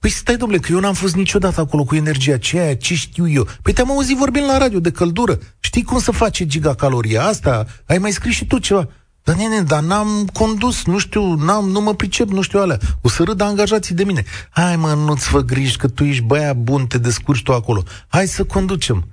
Păi 0.00 0.10
stai, 0.10 0.36
domnule, 0.36 0.60
că 0.60 0.72
eu 0.72 0.80
n-am 0.80 0.94
fost 0.94 1.14
niciodată 1.14 1.60
acolo 1.60 1.84
cu 1.84 1.94
energia 1.94 2.34
aceea, 2.34 2.76
ce 2.76 2.94
știu 2.94 3.28
eu? 3.28 3.48
Păi 3.62 3.72
te-am 3.72 3.90
auzit 3.90 4.16
vorbind 4.16 4.46
la 4.46 4.58
radio 4.58 4.80
de 4.80 4.90
căldură. 4.90 5.38
Știi 5.58 5.82
cum 5.82 5.98
să 5.98 6.10
face 6.10 6.46
gigacaloria 6.46 7.24
asta? 7.24 7.66
Ai 7.86 7.98
mai 7.98 8.10
scris 8.10 8.34
și 8.34 8.46
tu 8.46 8.58
ceva. 8.58 8.88
Dar 9.22 9.36
nene, 9.36 9.62
dar 9.62 9.82
n-am 9.82 10.28
condus, 10.32 10.84
nu 10.84 10.98
știu, 10.98 11.34
n-am, 11.34 11.68
nu 11.68 11.80
mă 11.80 11.94
pricep, 11.94 12.28
nu 12.28 12.40
știu 12.40 12.60
alea. 12.60 12.78
O 13.00 13.08
să 13.08 13.22
râd 13.22 13.40
angajații 13.40 13.94
de 13.94 14.04
mine. 14.04 14.24
Hai 14.50 14.76
mă, 14.76 14.92
nu-ți 14.92 15.28
fă 15.28 15.40
griji 15.40 15.76
că 15.76 15.88
tu 15.88 16.04
ești 16.04 16.22
băia 16.22 16.52
bun, 16.52 16.86
te 16.86 16.98
descurci 16.98 17.42
tu 17.42 17.52
acolo. 17.52 17.82
Hai 18.08 18.26
să 18.26 18.44
conducem. 18.44 19.08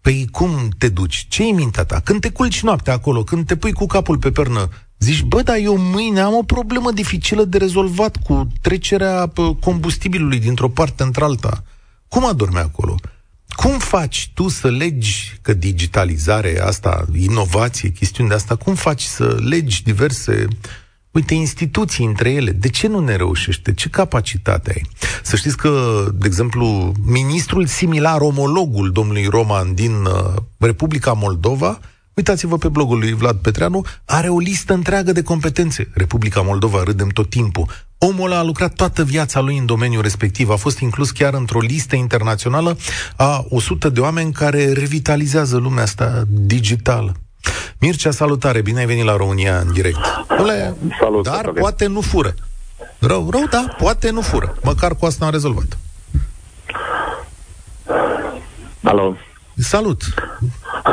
Păi 0.00 0.28
cum 0.30 0.68
te 0.78 0.88
duci? 0.88 1.26
Ce-i 1.28 1.52
mintea 1.52 1.84
ta? 1.84 2.00
Când 2.00 2.20
te 2.20 2.30
culci 2.30 2.62
noaptea 2.62 2.92
acolo, 2.92 3.24
când 3.24 3.46
te 3.46 3.56
pui 3.56 3.72
cu 3.72 3.86
capul 3.86 4.18
pe 4.18 4.30
pernă, 4.30 4.68
Zici, 4.98 5.22
bă, 5.22 5.42
dar 5.42 5.56
eu 5.56 5.76
mâine 5.76 6.20
am 6.20 6.34
o 6.34 6.42
problemă 6.42 6.92
dificilă 6.92 7.44
de 7.44 7.58
rezolvat 7.58 8.16
cu 8.16 8.48
trecerea 8.60 9.32
combustibilului 9.60 10.38
dintr-o 10.38 10.68
parte 10.68 11.02
într-alta. 11.02 11.62
Cum 12.08 12.26
adorme 12.26 12.58
acolo? 12.58 12.94
Cum 13.48 13.78
faci 13.78 14.30
tu 14.34 14.48
să 14.48 14.70
legi 14.70 15.38
că 15.42 15.52
digitalizare, 15.54 16.60
asta, 16.60 17.04
inovație, 17.18 17.90
chestiuni 17.90 18.28
de 18.28 18.34
asta, 18.34 18.56
cum 18.56 18.74
faci 18.74 19.02
să 19.02 19.36
legi 19.48 19.82
diverse, 19.82 20.46
uite, 21.10 21.34
instituții 21.34 22.04
între 22.04 22.30
ele? 22.30 22.50
De 22.50 22.68
ce 22.68 22.86
nu 22.86 23.00
ne 23.00 23.16
reușește? 23.16 23.74
Ce 23.74 23.88
capacitate 23.88 24.70
ai? 24.74 24.86
Să 25.22 25.36
știți 25.36 25.56
că, 25.56 26.04
de 26.14 26.26
exemplu, 26.26 26.92
ministrul 27.04 27.66
similar, 27.66 28.20
omologul 28.20 28.92
domnului 28.92 29.26
Roman 29.26 29.74
din 29.74 29.92
uh, 29.92 30.34
Republica 30.58 31.12
Moldova, 31.12 31.80
Uitați-vă 32.20 32.56
pe 32.58 32.68
blogul 32.68 32.98
lui 32.98 33.12
Vlad 33.12 33.36
Petreanu, 33.36 33.84
are 34.04 34.28
o 34.28 34.38
listă 34.38 34.72
întreagă 34.72 35.12
de 35.12 35.22
competențe. 35.22 35.88
Republica 35.94 36.40
Moldova, 36.40 36.82
râdem 36.82 37.08
tot 37.08 37.30
timpul. 37.30 37.66
Omul 37.98 38.32
a 38.32 38.42
lucrat 38.42 38.72
toată 38.74 39.04
viața 39.04 39.40
lui 39.40 39.56
în 39.58 39.66
domeniul 39.66 40.02
respectiv, 40.02 40.50
a 40.50 40.56
fost 40.56 40.78
inclus 40.78 41.10
chiar 41.10 41.34
într-o 41.34 41.60
listă 41.60 41.96
internațională 41.96 42.76
a 43.16 43.44
100 43.48 43.88
de 43.88 44.00
oameni 44.00 44.32
care 44.32 44.72
revitalizează 44.72 45.56
lumea 45.56 45.82
asta 45.82 46.22
digitală. 46.28 47.12
Mircea, 47.78 48.10
salutare, 48.10 48.60
bine 48.60 48.78
ai 48.78 48.86
venit 48.86 49.04
la 49.04 49.16
România 49.16 49.58
în 49.58 49.72
direct. 49.72 49.98
Ule, 50.38 50.76
Salut, 51.00 51.24
dar 51.24 51.34
salut. 51.34 51.58
poate 51.58 51.86
nu 51.86 52.00
fură. 52.00 52.34
Rău, 52.98 53.30
rău, 53.30 53.46
da, 53.50 53.74
poate 53.78 54.10
nu 54.10 54.20
fură. 54.20 54.56
Măcar 54.62 54.94
cu 54.94 55.06
asta 55.06 55.24
am 55.24 55.30
rezolvat. 55.30 55.78
Alo. 58.82 59.16
Salut! 59.58 60.00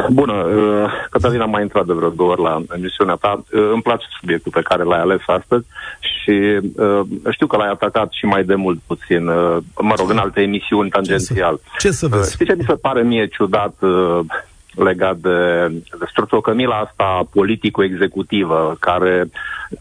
Bună, 0.10 0.34
uh, 0.34 0.92
Cătălina, 1.10 1.44
am 1.44 1.50
mai 1.50 1.62
intrat 1.62 1.86
de 1.86 1.94
vreo 1.94 2.10
două 2.10 2.32
ori 2.32 2.42
la 2.42 2.62
emisiunea 2.76 3.16
ta. 3.16 3.44
Uh, 3.52 3.70
îmi 3.74 3.82
place 3.82 4.06
subiectul 4.20 4.52
pe 4.52 4.62
care 4.62 4.84
l-ai 4.84 5.00
ales 5.00 5.22
astăzi 5.26 5.66
și 6.00 6.60
uh, 6.76 7.00
știu 7.30 7.48
că 7.48 7.58
l-ai 7.58 7.70
atacat 7.70 8.12
și 8.12 8.26
mai 8.26 8.44
de 8.44 8.56
mult 8.56 8.80
puțin, 8.88 9.26
mă 9.80 9.94
rog, 9.98 10.10
în 10.10 10.18
alte 10.18 10.42
emisiuni 10.42 10.90
tangențial. 10.90 11.60
Ce 11.80 11.92
să 11.92 12.08
vezi? 12.08 12.34
Știi 12.34 12.46
ce 12.46 12.56
mi 12.58 12.66
se 12.68 12.74
pare 12.74 13.04
mie 13.04 13.28
ciudat 13.28 13.76
legat 14.76 15.18
de, 15.18 15.68
de 16.00 16.06
strățocămila 16.10 16.76
asta 16.76 17.28
politico-executivă 17.32 18.76
care 18.80 19.30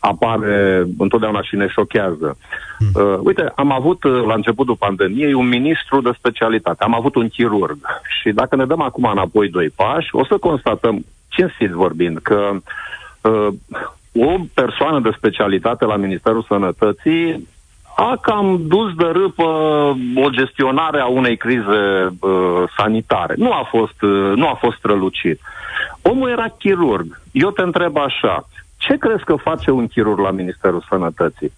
apare 0.00 0.86
întotdeauna 0.98 1.42
și 1.42 1.56
ne 1.56 1.66
șochează. 1.68 2.36
Mm. 2.78 3.02
Uh, 3.02 3.18
uite, 3.22 3.52
am 3.56 3.72
avut 3.72 4.04
uh, 4.04 4.22
la 4.26 4.34
începutul 4.34 4.76
pandemiei 4.76 5.32
un 5.32 5.48
ministru 5.48 6.00
de 6.00 6.10
specialitate, 6.18 6.84
am 6.84 6.94
avut 6.94 7.14
un 7.14 7.28
chirurg 7.28 7.78
și 8.20 8.30
dacă 8.30 8.56
ne 8.56 8.64
dăm 8.64 8.80
acum 8.80 9.04
înapoi 9.04 9.48
doi 9.48 9.70
pași, 9.70 10.08
o 10.12 10.24
să 10.24 10.36
constatăm, 10.36 11.04
cinstit 11.28 11.70
vorbind, 11.70 12.18
că 12.18 12.50
uh, 13.20 13.48
o 14.14 14.36
persoană 14.54 15.00
de 15.00 15.10
specialitate 15.16 15.84
la 15.84 15.96
Ministerul 15.96 16.44
Sănătății 16.48 17.48
a 17.96 18.18
cam 18.20 18.60
dus 18.66 18.94
de 18.94 19.06
râpă 19.12 19.42
o 20.16 20.30
gestionare 20.30 21.00
a 21.00 21.06
unei 21.06 21.36
crize 21.36 22.12
uh, 22.20 22.62
sanitare. 22.76 23.34
Nu 23.36 23.52
a, 23.52 23.66
fost, 23.70 24.02
uh, 24.02 24.32
nu 24.34 24.48
a 24.48 24.54
fost 24.54 24.76
strălucit. 24.76 25.40
Omul 26.02 26.28
era 26.28 26.46
chirurg. 26.58 27.20
Eu 27.32 27.50
te 27.50 27.62
întreb 27.62 27.96
așa, 27.96 28.48
ce 28.86 28.96
crezi 28.96 29.24
că 29.24 29.34
face 29.36 29.70
un 29.70 29.86
chirurg 29.86 30.18
la 30.18 30.30
Ministerul 30.30 30.84
Sănătății? 30.88 31.52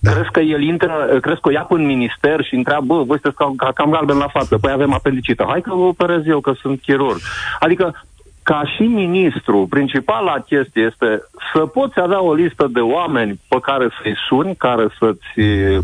Da. 0.00 0.10
Crezi 0.10 0.30
că 0.30 0.40
el 0.40 0.62
intră, 0.62 1.18
crezi 1.20 1.40
că 1.40 1.48
o 1.48 1.50
ia 1.50 1.66
în 1.68 1.86
minister 1.86 2.44
și 2.44 2.54
întreabă, 2.54 2.94
bă, 2.94 3.02
voi 3.02 3.18
sunteți 3.20 3.36
cam, 3.36 3.72
cam 3.74 3.90
galben 3.90 4.16
la 4.16 4.28
față, 4.28 4.58
păi 4.58 4.72
avem 4.72 4.92
apendicită, 4.92 5.44
hai 5.48 5.60
că 5.60 5.74
vă 5.74 5.82
operez 5.82 6.26
eu, 6.26 6.40
că 6.40 6.52
sunt 6.52 6.80
chirurg. 6.80 7.20
Adică 7.58 8.04
ca 8.42 8.62
și 8.74 8.82
ministru, 8.82 9.66
principala 9.70 10.38
chestie 10.38 10.82
este 10.82 11.22
să 11.52 11.60
poți 11.60 12.00
avea 12.00 12.22
o 12.22 12.34
listă 12.34 12.68
de 12.72 12.80
oameni 12.80 13.40
pe 13.48 13.58
care 13.62 13.88
să-i 14.02 14.16
suni, 14.28 14.56
care 14.56 14.86
să-ți 14.98 15.40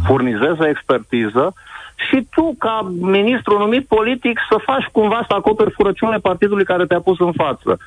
furnizeze 0.06 0.68
expertiză 0.68 1.54
și 2.08 2.26
tu, 2.30 2.54
ca 2.58 2.92
ministru 3.00 3.58
numit 3.58 3.86
politic, 3.86 4.40
să 4.50 4.56
faci 4.64 4.84
cumva 4.92 5.24
să 5.28 5.34
acoperi 5.34 5.70
furăciunile 5.70 6.18
partidului 6.18 6.64
care 6.64 6.86
te-a 6.86 7.00
pus 7.00 7.18
în 7.18 7.32
față. 7.32 7.78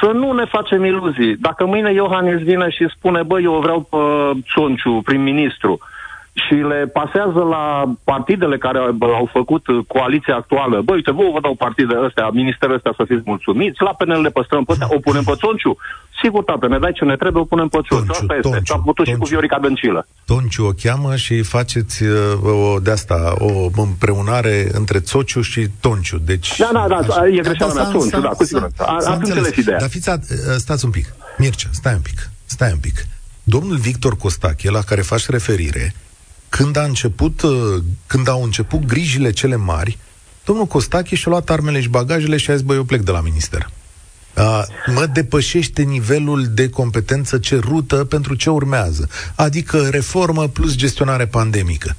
Să 0.00 0.10
nu 0.12 0.32
ne 0.32 0.44
facem 0.44 0.84
iluzii. 0.84 1.36
Dacă 1.36 1.66
mâine 1.66 1.92
Iohannis 1.92 2.38
vine 2.38 2.70
și 2.70 2.88
spune, 2.96 3.22
bă, 3.22 3.40
eu 3.40 3.60
vreau 3.60 3.80
pe 3.80 3.96
Cionciu, 4.46 5.00
prim-ministru, 5.04 5.78
și 6.32 6.54
le 6.54 6.86
pasează 6.98 7.42
la 7.54 7.92
partidele 8.04 8.58
care 8.58 8.78
au 9.00 9.28
făcut 9.32 9.64
coaliția 9.86 10.36
actuală. 10.36 10.80
Băi, 10.80 10.96
uite, 10.96 11.10
vă 11.10 11.40
dau 11.42 11.54
partide 11.54 11.94
astea, 12.06 12.28
ministerele 12.28 12.76
astea 12.76 12.94
să 12.96 13.04
fiți 13.04 13.22
mulțumiți, 13.24 13.82
la 13.82 13.94
PNL 13.94 14.20
le 14.20 14.30
păstrăm 14.30 14.64
pe 14.64 14.72
astea, 14.72 14.88
o 14.90 14.98
punem 14.98 15.22
pe 15.22 15.32
Țonciu. 15.36 15.76
Sigur, 16.22 16.44
tată, 16.44 16.68
ne 16.68 16.78
dai 16.78 16.92
ce 16.92 17.04
ne 17.04 17.16
trebuie, 17.16 17.42
o 17.42 17.44
punem 17.44 17.68
pe 17.68 17.78
Țonciu. 17.88 18.06
Tonciu, 18.06 18.20
Asta 18.20 18.34
este. 18.34 18.48
Tonciu, 18.48 18.74
a 18.76 18.82
putut 18.84 19.06
și 19.06 19.14
cu 19.14 19.24
Viorica 19.24 19.58
Dăncilă. 19.58 20.06
Tonciu 20.26 20.64
o 20.66 20.72
cheamă 20.82 21.16
și 21.16 21.42
faceți 21.42 22.02
uh, 22.02 22.18
o, 22.42 22.78
de 22.78 22.90
asta, 22.90 23.34
o 23.38 23.50
împreunare 23.76 24.68
între 24.72 24.98
Țociu 25.00 25.40
și 25.40 25.68
Tonciu. 25.80 26.18
Deci, 26.18 26.58
da, 26.58 26.70
da, 26.72 26.86
da, 26.88 27.26
e 27.26 27.40
greșeala 27.40 27.72
mea, 27.72 27.84
Tonciu, 27.84 28.20
da, 28.20 28.28
cu 28.28 28.44
siguranță. 28.44 28.84
Ați 28.86 29.08
înțeles 29.08 29.56
ideea. 29.56 29.78
Dar 29.78 29.88
fiți, 29.88 30.10
stați 30.56 30.84
un 30.84 30.90
pic. 30.90 31.14
Mircea, 31.38 31.68
stai 31.72 31.94
un 31.94 32.00
pic, 32.00 32.30
stai 32.44 32.70
un 32.72 32.78
pic. 32.78 33.06
Domnul 33.42 33.76
Victor 33.76 34.16
Costache, 34.16 34.70
la 34.70 34.80
care 34.80 35.00
faci 35.00 35.28
referire, 35.28 35.94
când, 36.56 36.76
a 36.76 36.82
început, 36.82 37.42
uh, 37.42 37.82
când 38.06 38.28
au 38.28 38.42
început 38.42 38.84
grijile 38.84 39.30
cele 39.30 39.56
mari, 39.56 39.98
domnul 40.44 40.66
Costache 40.66 41.16
și-a 41.16 41.30
luat 41.30 41.50
armele 41.50 41.80
și 41.80 41.88
bagajele 41.88 42.36
și 42.36 42.50
a 42.50 42.54
zis, 42.54 42.64
băi, 42.64 42.76
eu 42.76 42.84
plec 42.84 43.00
de 43.00 43.10
la 43.10 43.20
minister. 43.20 43.70
Uh, 44.36 44.62
mă 44.86 45.06
depășește 45.06 45.82
nivelul 45.82 46.46
de 46.54 46.68
competență 46.68 47.38
cerută 47.38 47.96
pentru 47.96 48.34
ce 48.34 48.50
urmează. 48.50 49.08
Adică 49.34 49.88
reformă 49.90 50.48
plus 50.48 50.74
gestionare 50.76 51.26
pandemică. 51.26 51.96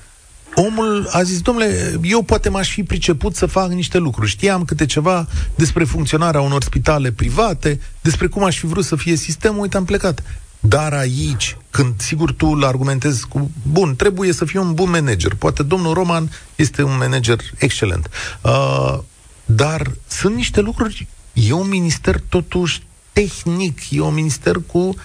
Omul 0.55 1.07
a 1.11 1.23
zis, 1.23 1.41
domnule, 1.41 1.99
eu 2.03 2.21
poate 2.21 2.49
m-aș 2.49 2.69
fi 2.69 2.83
priceput 2.83 3.35
să 3.35 3.45
fac 3.45 3.69
niște 3.69 3.97
lucruri. 3.97 4.29
Știam 4.29 4.65
câte 4.65 4.85
ceva 4.85 5.27
despre 5.55 5.83
funcționarea 5.83 6.41
unor 6.41 6.63
spitale 6.63 7.11
private, 7.11 7.79
despre 8.01 8.27
cum 8.27 8.43
aș 8.43 8.57
fi 8.57 8.65
vrut 8.65 8.85
să 8.85 8.95
fie 8.95 9.15
sistemul, 9.15 9.61
uite, 9.61 9.77
am 9.77 9.85
plecat. 9.85 10.23
Dar 10.67 10.93
aici, 10.93 11.57
când 11.71 12.01
sigur 12.01 12.31
tu 12.31 12.45
îl 12.45 12.63
argumentezi 12.63 13.27
cu, 13.27 13.51
bun, 13.71 13.95
trebuie 13.95 14.31
să 14.31 14.45
fie 14.45 14.59
un 14.59 14.73
bun 14.73 14.89
manager. 14.89 15.35
Poate 15.35 15.63
domnul 15.63 15.93
Roman 15.93 16.29
este 16.55 16.83
un 16.83 16.97
manager 16.97 17.39
excelent. 17.57 18.09
Uh, 18.41 18.99
dar 19.45 19.81
sunt 20.07 20.35
niște 20.35 20.61
lucruri, 20.61 21.07
e 21.33 21.51
un 21.51 21.69
minister 21.69 22.15
totuși 22.29 22.83
tehnic, 23.13 23.79
e 23.89 24.01
un 24.01 24.13
minister 24.13 24.55
cu 24.71 24.95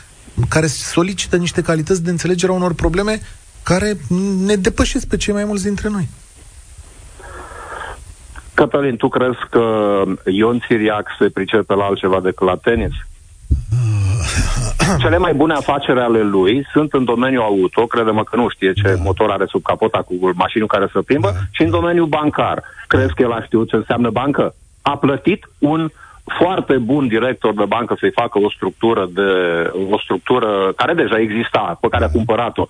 care 0.48 0.66
solicită 0.66 1.36
niște 1.36 1.62
calități 1.62 2.02
de 2.02 2.10
înțelegere 2.10 2.52
a 2.52 2.54
unor 2.54 2.74
probleme 2.74 3.20
care 3.62 3.96
ne 4.44 4.56
depășesc 4.56 5.06
pe 5.06 5.16
cei 5.16 5.34
mai 5.34 5.44
mulți 5.44 5.64
dintre 5.64 5.88
noi. 5.88 6.08
Cătălin, 8.54 8.96
tu 8.96 9.08
crezi 9.08 9.38
că 9.50 10.02
Ion 10.24 10.60
Țiriac 10.66 11.06
se 11.18 11.30
pricepe 11.30 11.74
la 11.74 11.84
altceva 11.84 12.20
decât 12.20 12.46
la 12.46 12.56
tenis? 12.56 12.92
Cele 15.04 15.18
mai 15.18 15.34
bune 15.34 15.54
afaceri 15.54 16.00
ale 16.00 16.22
lui 16.22 16.66
sunt 16.72 16.92
în 16.92 17.04
domeniul 17.04 17.42
auto, 17.42 17.86
credem 17.86 18.22
că 18.30 18.36
nu 18.36 18.48
știe 18.48 18.72
ce 18.72 18.94
da. 18.94 19.02
motor 19.02 19.30
are 19.30 19.44
sub 19.46 19.62
capota 19.62 20.02
cu 20.02 20.14
mașinul 20.34 20.66
care 20.66 20.88
să 20.92 21.02
plimbă, 21.02 21.30
da. 21.32 21.38
și 21.50 21.62
în 21.62 21.70
domeniul 21.70 22.06
bancar. 22.06 22.62
Crezi 22.86 23.14
că 23.14 23.22
el 23.22 23.32
a 23.32 23.42
știut 23.42 23.68
ce 23.68 23.76
înseamnă 23.76 24.10
bancă? 24.10 24.54
A 24.82 24.96
plătit 24.96 25.48
un 25.58 25.88
foarte 26.38 26.76
bun 26.76 27.08
director 27.08 27.54
de 27.54 27.64
bancă 27.64 27.96
să-i 27.98 28.10
facă 28.10 28.38
o 28.38 28.50
structură 28.50 29.08
de 29.12 29.30
o 29.90 29.98
structură 29.98 30.72
care 30.76 30.94
deja 30.94 31.18
exista, 31.18 31.78
pe 31.80 31.88
care 31.88 32.04
a 32.04 32.10
cumpărat-o 32.10 32.66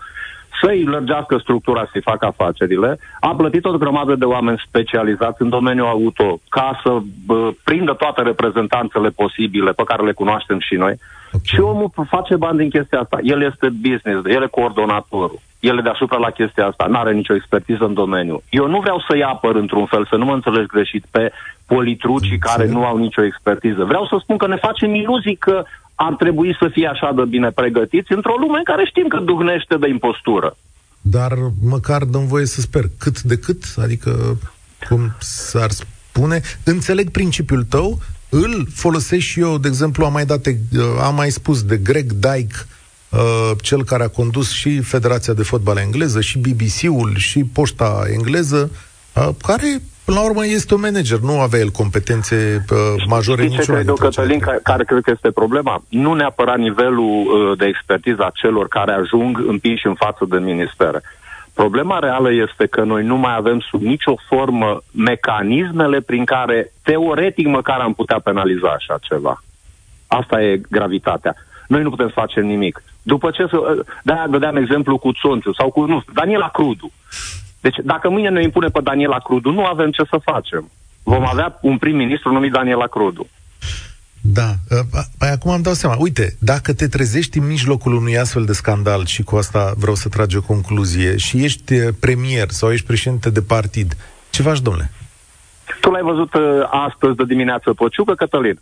să-i 0.62 0.84
lărgească 0.84 1.38
structura, 1.38 1.88
să-i 1.92 2.00
facă 2.00 2.26
afacerile, 2.26 2.98
a 3.20 3.34
plătit 3.34 3.64
o 3.64 3.78
grămadă 3.78 4.14
de 4.14 4.24
oameni 4.24 4.62
specializați 4.66 5.42
în 5.42 5.48
domeniul 5.48 5.86
auto 5.86 6.40
ca 6.48 6.80
să 6.82 6.98
bă, 7.26 7.50
prindă 7.64 7.92
toate 7.92 8.22
reprezentanțele 8.22 9.08
posibile 9.08 9.72
pe 9.72 9.84
care 9.84 10.02
le 10.02 10.12
cunoaștem 10.12 10.58
și 10.60 10.74
noi. 10.74 10.94
Okay. 11.32 11.40
Și 11.42 11.60
omul 11.60 11.90
face 12.08 12.36
bani 12.36 12.58
din 12.58 12.70
chestia 12.70 13.00
asta. 13.00 13.18
El 13.22 13.42
este 13.42 13.68
business, 13.68 14.20
el 14.24 14.42
e 14.42 14.56
coordonatorul. 14.58 15.40
El 15.60 15.78
e 15.78 15.82
deasupra 15.82 16.16
la 16.16 16.30
chestia 16.30 16.66
asta, 16.66 16.86
nu 16.86 16.98
are 16.98 17.12
nicio 17.12 17.34
expertiză 17.34 17.84
în 17.84 17.94
domeniu. 17.94 18.42
Eu 18.48 18.68
nu 18.68 18.80
vreau 18.80 19.04
să-i 19.08 19.22
apăr 19.22 19.54
într-un 19.54 19.86
fel, 19.86 20.06
să 20.10 20.16
nu 20.16 20.24
mă 20.24 20.34
înțelegi 20.34 20.66
greșit, 20.66 21.04
pe 21.10 21.32
politrucii 21.66 22.38
care 22.38 22.66
nu 22.66 22.84
au 22.84 22.96
nicio 22.96 23.24
expertiză. 23.24 23.84
Vreau 23.84 24.06
să 24.06 24.16
spun 24.20 24.36
că 24.36 24.46
ne 24.46 24.56
facem 24.56 24.94
iluzii 24.94 25.36
că 25.36 25.64
ar 25.94 26.14
trebui 26.14 26.56
să 26.60 26.68
fie 26.72 26.86
așa 26.86 27.12
de 27.16 27.24
bine 27.24 27.50
pregătiți 27.50 28.12
într-o 28.12 28.34
lume 28.38 28.58
în 28.58 28.64
care 28.64 28.84
știm 28.84 29.08
că 29.08 29.18
duhnește 29.18 29.76
de 29.76 29.88
impostură. 29.88 30.56
Dar 31.00 31.32
măcar 31.62 32.02
dăm 32.04 32.26
voie 32.26 32.46
să 32.46 32.60
sper. 32.60 32.84
Cât 32.98 33.22
de 33.22 33.38
cât? 33.38 33.62
Adică, 33.76 34.38
cum 34.88 35.00
s-ar 35.18 35.70
spune? 35.70 36.40
Înțeleg 36.64 37.10
principiul 37.10 37.64
tău, 37.64 37.98
îl 38.28 38.66
folosesc 38.74 39.22
și 39.22 39.40
eu, 39.40 39.58
de 39.58 39.68
exemplu, 39.68 40.04
am 40.04 40.12
mai, 40.12 40.24
dat, 40.24 40.46
am 41.00 41.14
mai 41.14 41.30
spus 41.30 41.62
de 41.62 41.76
Greg 41.76 42.12
Dyke, 42.12 42.56
uh, 43.08 43.50
cel 43.62 43.84
care 43.84 44.02
a 44.02 44.08
condus 44.08 44.50
și 44.50 44.80
Federația 44.80 45.32
de 45.32 45.42
Fotbal 45.42 45.76
Engleză, 45.76 46.20
și 46.20 46.38
BBC-ul, 46.38 47.16
și 47.16 47.44
Poșta 47.44 48.02
Engleză, 48.12 48.70
uh, 49.14 49.28
care 49.42 49.82
Până 50.08 50.20
la 50.20 50.26
urmă 50.26 50.46
este 50.46 50.74
un 50.74 50.80
manager, 50.80 51.18
nu 51.18 51.40
avea 51.40 51.58
el 51.58 51.70
competențe 51.70 52.64
uh, 52.70 53.04
majore 53.08 53.42
Știți 53.42 53.64
ce 53.64 53.72
cred 53.72 53.88
eu, 53.88 53.94
Cătălin, 53.94 54.38
care, 54.38 54.60
care 54.62 54.84
cred 54.84 55.02
că 55.02 55.10
este 55.14 55.30
problema? 55.30 55.82
Nu 55.88 56.12
neapărat 56.14 56.58
nivelul 56.58 57.26
uh, 57.26 57.58
de 57.58 57.64
expertiză 57.64 58.22
a 58.22 58.30
celor 58.34 58.68
care 58.68 58.92
ajung 58.92 59.44
împinși 59.46 59.86
în 59.86 59.94
față 59.94 60.26
de 60.28 60.38
ministere. 60.38 61.02
Problema 61.62 61.98
reală 61.98 62.32
este 62.32 62.66
că 62.66 62.82
noi 62.84 63.04
nu 63.04 63.16
mai 63.16 63.34
avem 63.36 63.60
sub 63.60 63.80
nicio 63.82 64.14
formă 64.28 64.82
mecanismele 64.92 66.00
prin 66.00 66.24
care, 66.24 66.72
teoretic, 66.82 67.46
măcar 67.46 67.80
am 67.80 67.94
putea 67.94 68.18
penaliza 68.18 68.68
așa 68.68 68.98
ceva. 69.00 69.42
Asta 70.06 70.42
e 70.42 70.60
gravitatea. 70.70 71.34
Noi 71.68 71.82
nu 71.82 71.90
putem 71.90 72.08
face 72.08 72.40
nimic. 72.40 72.82
După 73.02 73.30
ce 73.30 73.46
să... 73.50 73.56
Uh, 73.56 73.84
de-aia 74.02 74.26
dădeam 74.26 74.56
exemplu 74.56 74.98
cu 74.98 75.12
Țonțiu 75.12 75.52
sau 75.52 75.70
cu, 75.70 75.84
nu, 75.84 76.02
Daniela 76.14 76.48
Crudu. 76.48 76.92
Deci 77.60 77.76
dacă 77.84 78.08
mâine 78.08 78.28
ne 78.28 78.42
impune 78.42 78.68
pe 78.68 78.80
Daniela 78.82 79.18
Crudu, 79.18 79.50
nu 79.50 79.64
avem 79.64 79.90
ce 79.90 80.02
să 80.10 80.18
facem. 80.24 80.70
Vom 81.02 81.26
avea 81.26 81.58
un 81.60 81.78
prim-ministru 81.78 82.32
numit 82.32 82.52
Daniela 82.52 82.86
Crudu. 82.86 83.26
Da, 84.32 84.54
păi 85.18 85.28
acum 85.28 85.50
am 85.50 85.62
dau 85.62 85.72
seama. 85.72 85.96
Uite, 85.98 86.36
dacă 86.38 86.74
te 86.74 86.88
trezești 86.88 87.38
în 87.38 87.46
mijlocul 87.46 87.92
unui 87.92 88.18
astfel 88.18 88.44
de 88.44 88.52
scandal 88.52 89.04
și 89.04 89.22
cu 89.22 89.36
asta 89.36 89.72
vreau 89.76 89.94
să 89.94 90.08
tragi 90.08 90.36
o 90.36 90.42
concluzie 90.42 91.16
și 91.16 91.44
ești 91.44 91.74
uh, 91.74 91.88
premier 92.00 92.50
sau 92.50 92.72
ești 92.72 92.86
președinte 92.86 93.30
de 93.30 93.40
partid, 93.40 93.96
ce 94.30 94.42
faci, 94.42 94.60
domnule? 94.60 94.90
Tu 95.80 95.90
l-ai 95.90 96.02
văzut 96.02 96.34
uh, 96.34 96.42
astăzi 96.70 97.16
de 97.16 97.24
dimineață 97.24 97.72
pe 97.72 97.84
Ciucă, 97.90 98.14
Cătălin? 98.14 98.60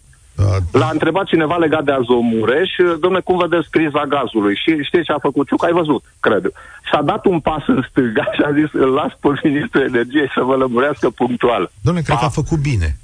L-a 0.73 0.91
întrebat 0.93 1.25
cineva 1.25 1.57
legat 1.57 1.85
de 1.85 1.93
Azomureș, 1.93 2.71
domne, 3.01 3.21
cum 3.21 3.39
vedeți 3.39 3.71
criza 3.71 4.05
gazului? 4.07 4.55
Și 4.57 4.83
știți 4.83 5.05
ce 5.05 5.13
a 5.13 5.19
făcut 5.19 5.47
Ciuc? 5.47 5.65
Ai 5.65 5.73
văzut, 5.73 6.05
cred. 6.21 6.53
Și-a 6.89 7.03
dat 7.03 7.25
un 7.25 7.41
pas 7.41 7.63
în 7.67 7.85
stânga 7.91 8.25
și 8.37 8.43
a 8.45 8.53
zis, 8.53 8.73
îl 8.73 8.91
las 8.93 9.13
pe 9.21 9.49
ministrul 9.49 9.83
energiei 9.83 10.31
să 10.35 10.41
vă 10.43 10.55
lămurească 10.57 11.11
punctual. 11.11 11.71
Domne, 11.81 12.01
cred 12.01 12.17
a... 12.17 12.19
că 12.19 12.25
a 12.25 12.29
făcut 12.29 12.59
bine. 12.59 12.97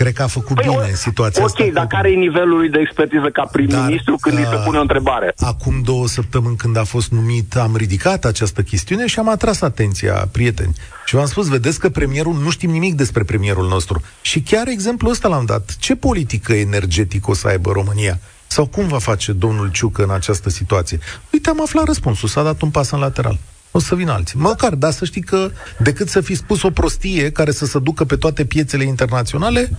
Cred 0.00 0.12
că 0.12 0.22
a 0.22 0.26
făcut 0.26 0.56
păi, 0.56 0.66
bine 0.68 0.92
situația 0.94 1.42
ok, 1.42 1.48
asta. 1.48 1.64
Ok, 1.64 1.72
dar 1.72 1.86
care 1.86 2.10
e 2.10 2.14
nivelul 2.14 2.58
lui 2.58 2.68
de 2.68 2.78
expertiză 2.78 3.28
ca 3.32 3.44
prim-ministru 3.52 4.16
când 4.20 4.36
îi 4.38 4.46
se 4.50 4.54
uh, 4.54 4.62
pune 4.64 4.78
o 4.78 4.80
întrebare? 4.80 5.32
Acum 5.38 5.82
două 5.84 6.06
săptămâni 6.06 6.56
când 6.56 6.76
a 6.76 6.84
fost 6.84 7.10
numit, 7.10 7.56
am 7.56 7.76
ridicat 7.76 8.24
această 8.24 8.62
chestiune 8.62 9.06
și 9.06 9.18
am 9.18 9.28
atras 9.28 9.60
atenția, 9.60 10.28
prieteni. 10.32 10.74
Și 11.04 11.14
v-am 11.14 11.26
spus, 11.26 11.48
vedeți 11.48 11.80
că 11.80 11.88
premierul, 11.88 12.34
nu 12.34 12.50
știm 12.50 12.70
nimic 12.70 12.94
despre 12.94 13.22
premierul 13.22 13.68
nostru. 13.68 14.02
Și 14.20 14.40
chiar 14.40 14.68
exemplul 14.68 15.10
ăsta 15.10 15.28
l-am 15.28 15.44
dat. 15.44 15.76
Ce 15.78 15.96
politică 15.96 16.52
energetică 16.52 17.30
o 17.30 17.34
să 17.34 17.48
aibă 17.48 17.70
România? 17.72 18.18
Sau 18.46 18.66
cum 18.66 18.86
va 18.86 18.98
face 18.98 19.32
domnul 19.32 19.70
Ciucă 19.70 20.02
în 20.02 20.10
această 20.10 20.50
situație? 20.50 20.98
Uite, 21.32 21.48
am 21.50 21.60
aflat 21.62 21.84
răspunsul, 21.84 22.28
s-a 22.28 22.42
dat 22.42 22.60
un 22.62 22.70
pas 22.70 22.90
în 22.90 22.98
lateral 22.98 23.38
o 23.70 23.78
să 23.78 23.94
vină 23.94 24.12
alții. 24.12 24.38
Măcar, 24.38 24.74
dar 24.74 24.92
să 24.92 25.04
știi 25.04 25.22
că 25.22 25.50
decât 25.78 26.08
să 26.08 26.20
fi 26.20 26.34
spus 26.34 26.62
o 26.62 26.70
prostie 26.70 27.30
care 27.30 27.50
să 27.50 27.66
se 27.66 27.78
ducă 27.78 28.04
pe 28.04 28.16
toate 28.16 28.44
piețele 28.44 28.84
internaționale 28.84 29.70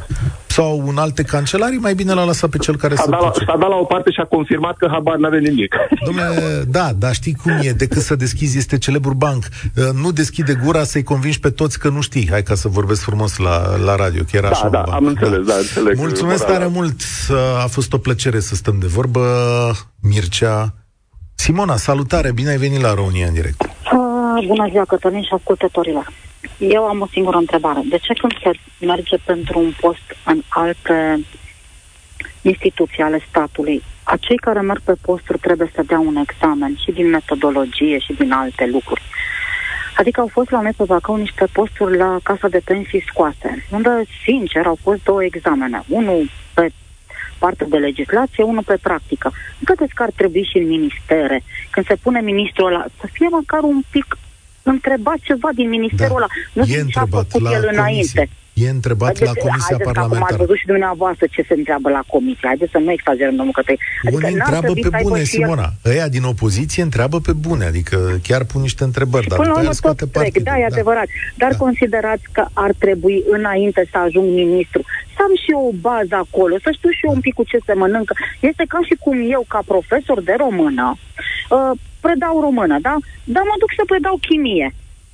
sau 0.47 0.83
în 0.87 0.97
alte 0.97 1.23
cancelarii, 1.23 1.77
mai 1.77 1.93
bine 1.93 2.13
l-a 2.13 2.25
lăsat 2.25 2.49
pe 2.49 2.57
cel 2.57 2.75
care 2.75 2.95
s-a 2.95 3.01
să 3.03 3.09
dat, 3.09 3.35
S-a 3.35 3.57
dat 3.59 3.69
la 3.69 3.75
o 3.75 3.83
parte 3.83 4.11
și 4.11 4.19
a 4.19 4.25
confirmat 4.25 4.77
că 4.77 4.87
habar 4.91 5.15
n-are 5.15 5.39
nimic. 5.39 5.75
Dom'le, 5.75 6.61
da, 6.67 6.89
dar 6.97 7.13
știi 7.13 7.35
cum 7.43 7.51
e, 7.61 7.71
decât 7.71 8.01
să 8.01 8.15
deschizi 8.15 8.57
este 8.57 8.77
celebrul 8.77 9.13
banc. 9.13 9.43
Uh, 9.75 9.83
nu 10.01 10.11
deschide 10.11 10.59
gura 10.63 10.83
să-i 10.83 11.03
convingi 11.03 11.39
pe 11.39 11.49
toți 11.49 11.79
că 11.79 11.89
nu 11.89 12.01
știi. 12.01 12.27
Hai 12.29 12.43
ca 12.43 12.55
să 12.55 12.67
vorbesc 12.67 13.01
frumos 13.01 13.37
la, 13.37 13.77
la 13.77 13.95
radio, 13.95 14.23
că 14.31 14.37
era 14.37 14.49
da, 14.49 14.53
așa. 14.53 14.69
Da, 14.69 14.81
am 14.81 15.05
înțeles, 15.05 15.39
da, 15.45 15.53
da 15.53 15.57
înțeleg. 15.59 15.97
Mulțumesc 15.97 16.45
tare 16.45 16.67
mult, 16.67 17.01
a 17.63 17.67
fost 17.67 17.93
o 17.93 17.97
plăcere 17.97 18.39
să 18.39 18.55
stăm 18.55 18.79
de 18.79 18.87
vorbă. 18.87 19.21
Mircea, 20.01 20.73
Simona, 21.45 21.75
salutare, 21.77 22.31
bine 22.31 22.49
ai 22.49 22.57
venit 22.57 22.81
la 22.81 22.93
România 22.93 23.27
în 23.27 23.33
direct. 23.33 23.61
Uh, 23.61 24.47
bună 24.47 24.67
ziua, 24.69 24.85
Cătălin 24.85 25.21
și 25.21 25.33
ascultătorilor. 25.33 26.11
Eu 26.57 26.83
am 26.83 27.01
o 27.01 27.07
singură 27.11 27.37
întrebare. 27.37 27.81
De 27.89 27.97
ce 27.97 28.13
când 28.13 28.33
se 28.43 28.51
merge 28.85 29.17
pentru 29.25 29.59
un 29.59 29.73
post 29.79 30.07
în 30.25 30.41
alte 30.49 31.25
instituții 32.41 33.03
ale 33.03 33.25
statului, 33.29 33.83
acei 34.03 34.37
care 34.37 34.59
merg 34.59 34.81
pe 34.81 34.93
posturi 35.01 35.39
trebuie 35.39 35.71
să 35.75 35.83
dea 35.87 35.99
un 35.99 36.15
examen 36.15 36.75
și 36.83 36.91
din 36.91 37.09
metodologie 37.09 37.97
și 37.99 38.13
din 38.13 38.31
alte 38.31 38.69
lucruri? 38.71 39.01
Adică 39.97 40.19
au 40.19 40.29
fost 40.31 40.49
la 40.49 40.61
noi 40.61 40.73
pe 40.77 40.83
Bacău 40.83 41.15
niște 41.15 41.45
posturi 41.51 41.97
la 41.97 42.17
Casa 42.23 42.47
de 42.47 42.61
Pensii 42.63 43.05
scoase, 43.07 43.65
unde, 43.71 43.89
sincer, 44.23 44.65
au 44.65 44.77
fost 44.81 45.03
două 45.03 45.23
examene. 45.23 45.83
Unul 45.87 46.21
pe 46.23 46.40
parte 47.43 47.65
de 47.73 47.77
legislație, 47.77 48.43
unul 48.43 48.63
pe 48.71 48.77
practică. 48.81 49.27
Nu 49.59 49.63
credeți 49.69 49.95
că 49.95 50.03
ar 50.03 50.11
trebui 50.15 50.43
și 50.51 50.57
în 50.57 50.67
ministere, 50.67 51.37
când 51.73 51.85
se 51.85 51.95
pune 52.03 52.19
ministrul 52.21 52.67
ăla, 52.67 52.85
să 52.99 53.05
fie 53.11 53.27
măcar 53.39 53.61
un 53.73 53.81
pic 53.89 54.07
întrebat 54.63 55.19
ceva 55.29 55.49
din 55.55 55.69
ministerul 55.69 56.19
da. 56.19 56.25
ăla. 56.25 56.29
Nu 56.53 56.63
e 56.63 56.85
ce 56.93 56.99
a 56.99 57.05
făcut 57.09 57.33
el 57.33 57.63
comisie. 57.63 57.69
înainte. 57.69 58.29
E 58.53 58.69
întrebat 58.69 59.15
haideți, 59.17 59.31
la 59.31 59.41
Comisia 59.45 59.65
haideți, 59.69 59.89
Parlamentară. 59.89 60.23
Acum 60.23 60.35
ați 60.35 60.43
văzut 60.43 60.57
și 60.61 60.65
dumneavoastră 60.65 61.25
ce 61.31 61.41
se 61.47 61.53
întreabă 61.53 61.89
la 61.89 62.03
Comisie. 62.07 62.47
Haideți 62.51 62.71
să 62.71 62.77
nu 62.77 62.91
exagerăm, 62.91 63.35
domnul 63.35 63.53
Cătăi. 63.53 63.79
Adică 64.05 64.25
Unii 64.25 64.37
întreabă 64.39 64.73
pe 64.73 64.89
bune, 65.01 65.23
Simona. 65.23 65.67
El... 65.83 65.91
Ăia 65.91 66.07
din 66.07 66.23
opoziție 66.23 66.83
întreabă 66.83 67.19
pe 67.19 67.33
bune, 67.33 67.65
adică 67.65 67.97
chiar 68.27 68.43
pun 68.43 68.61
niște 68.61 68.83
întrebări. 68.83 69.27
dar 69.27 69.37
până 69.37 69.51
la 69.51 69.59
urmă 69.59 69.73
tot 69.81 70.11
trec, 70.11 70.37
da, 70.49 70.57
e 70.57 70.65
da. 70.67 70.71
adevărat. 70.73 71.07
Dar 71.35 71.51
da. 71.51 71.57
considerați 71.57 72.23
că 72.31 72.45
ar 72.53 72.71
trebui, 72.77 73.23
înainte 73.29 73.87
să 73.91 73.97
ajung 73.97 74.27
ministru, 74.43 74.81
să 75.15 75.19
am 75.27 75.33
și 75.43 75.51
eu 75.51 75.63
o 75.71 75.77
bază 75.87 76.15
acolo, 76.25 76.55
să 76.63 76.69
știu 76.77 76.89
și 76.89 77.05
eu 77.05 77.13
un 77.13 77.19
pic 77.25 77.33
cu 77.33 77.43
ce 77.43 77.57
se 77.65 77.73
mănâncă. 77.73 78.13
Este 78.39 78.63
ca 78.67 78.79
și 78.87 78.95
cum 78.99 79.17
eu, 79.35 79.45
ca 79.47 79.61
profesor 79.65 80.21
de 80.21 80.35
română, 80.37 80.97
uh, 80.97 81.71
predau 81.99 82.41
română, 82.41 82.75
da? 82.87 82.95
Dar 83.33 83.43
mă 83.49 83.55
duc 83.59 83.71
să 83.75 83.83
predau 83.91 84.17
chimie. 84.27 84.73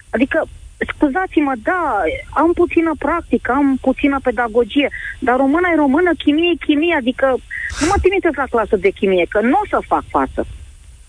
Adică 0.10 0.48
scuzați-mă, 0.78 1.54
da, 1.64 2.02
am 2.30 2.54
puțină 2.54 2.92
practică, 2.98 3.52
am 3.52 3.78
puțină 3.82 4.20
pedagogie, 4.24 4.90
dar 5.20 5.36
româna 5.38 5.70
e 5.74 5.76
română, 5.76 6.12
chimie 6.18 6.52
e 6.54 6.66
chimie, 6.66 6.96
adică 6.96 7.26
nu 7.80 7.86
mă 7.88 7.96
trimiteți 8.02 8.38
la 8.38 8.48
clasă 8.50 8.76
de 8.76 8.90
chimie, 8.90 9.26
că 9.30 9.40
nu 9.42 9.58
o 9.64 9.68
să 9.70 9.88
fac 9.88 10.04
față. 10.10 10.48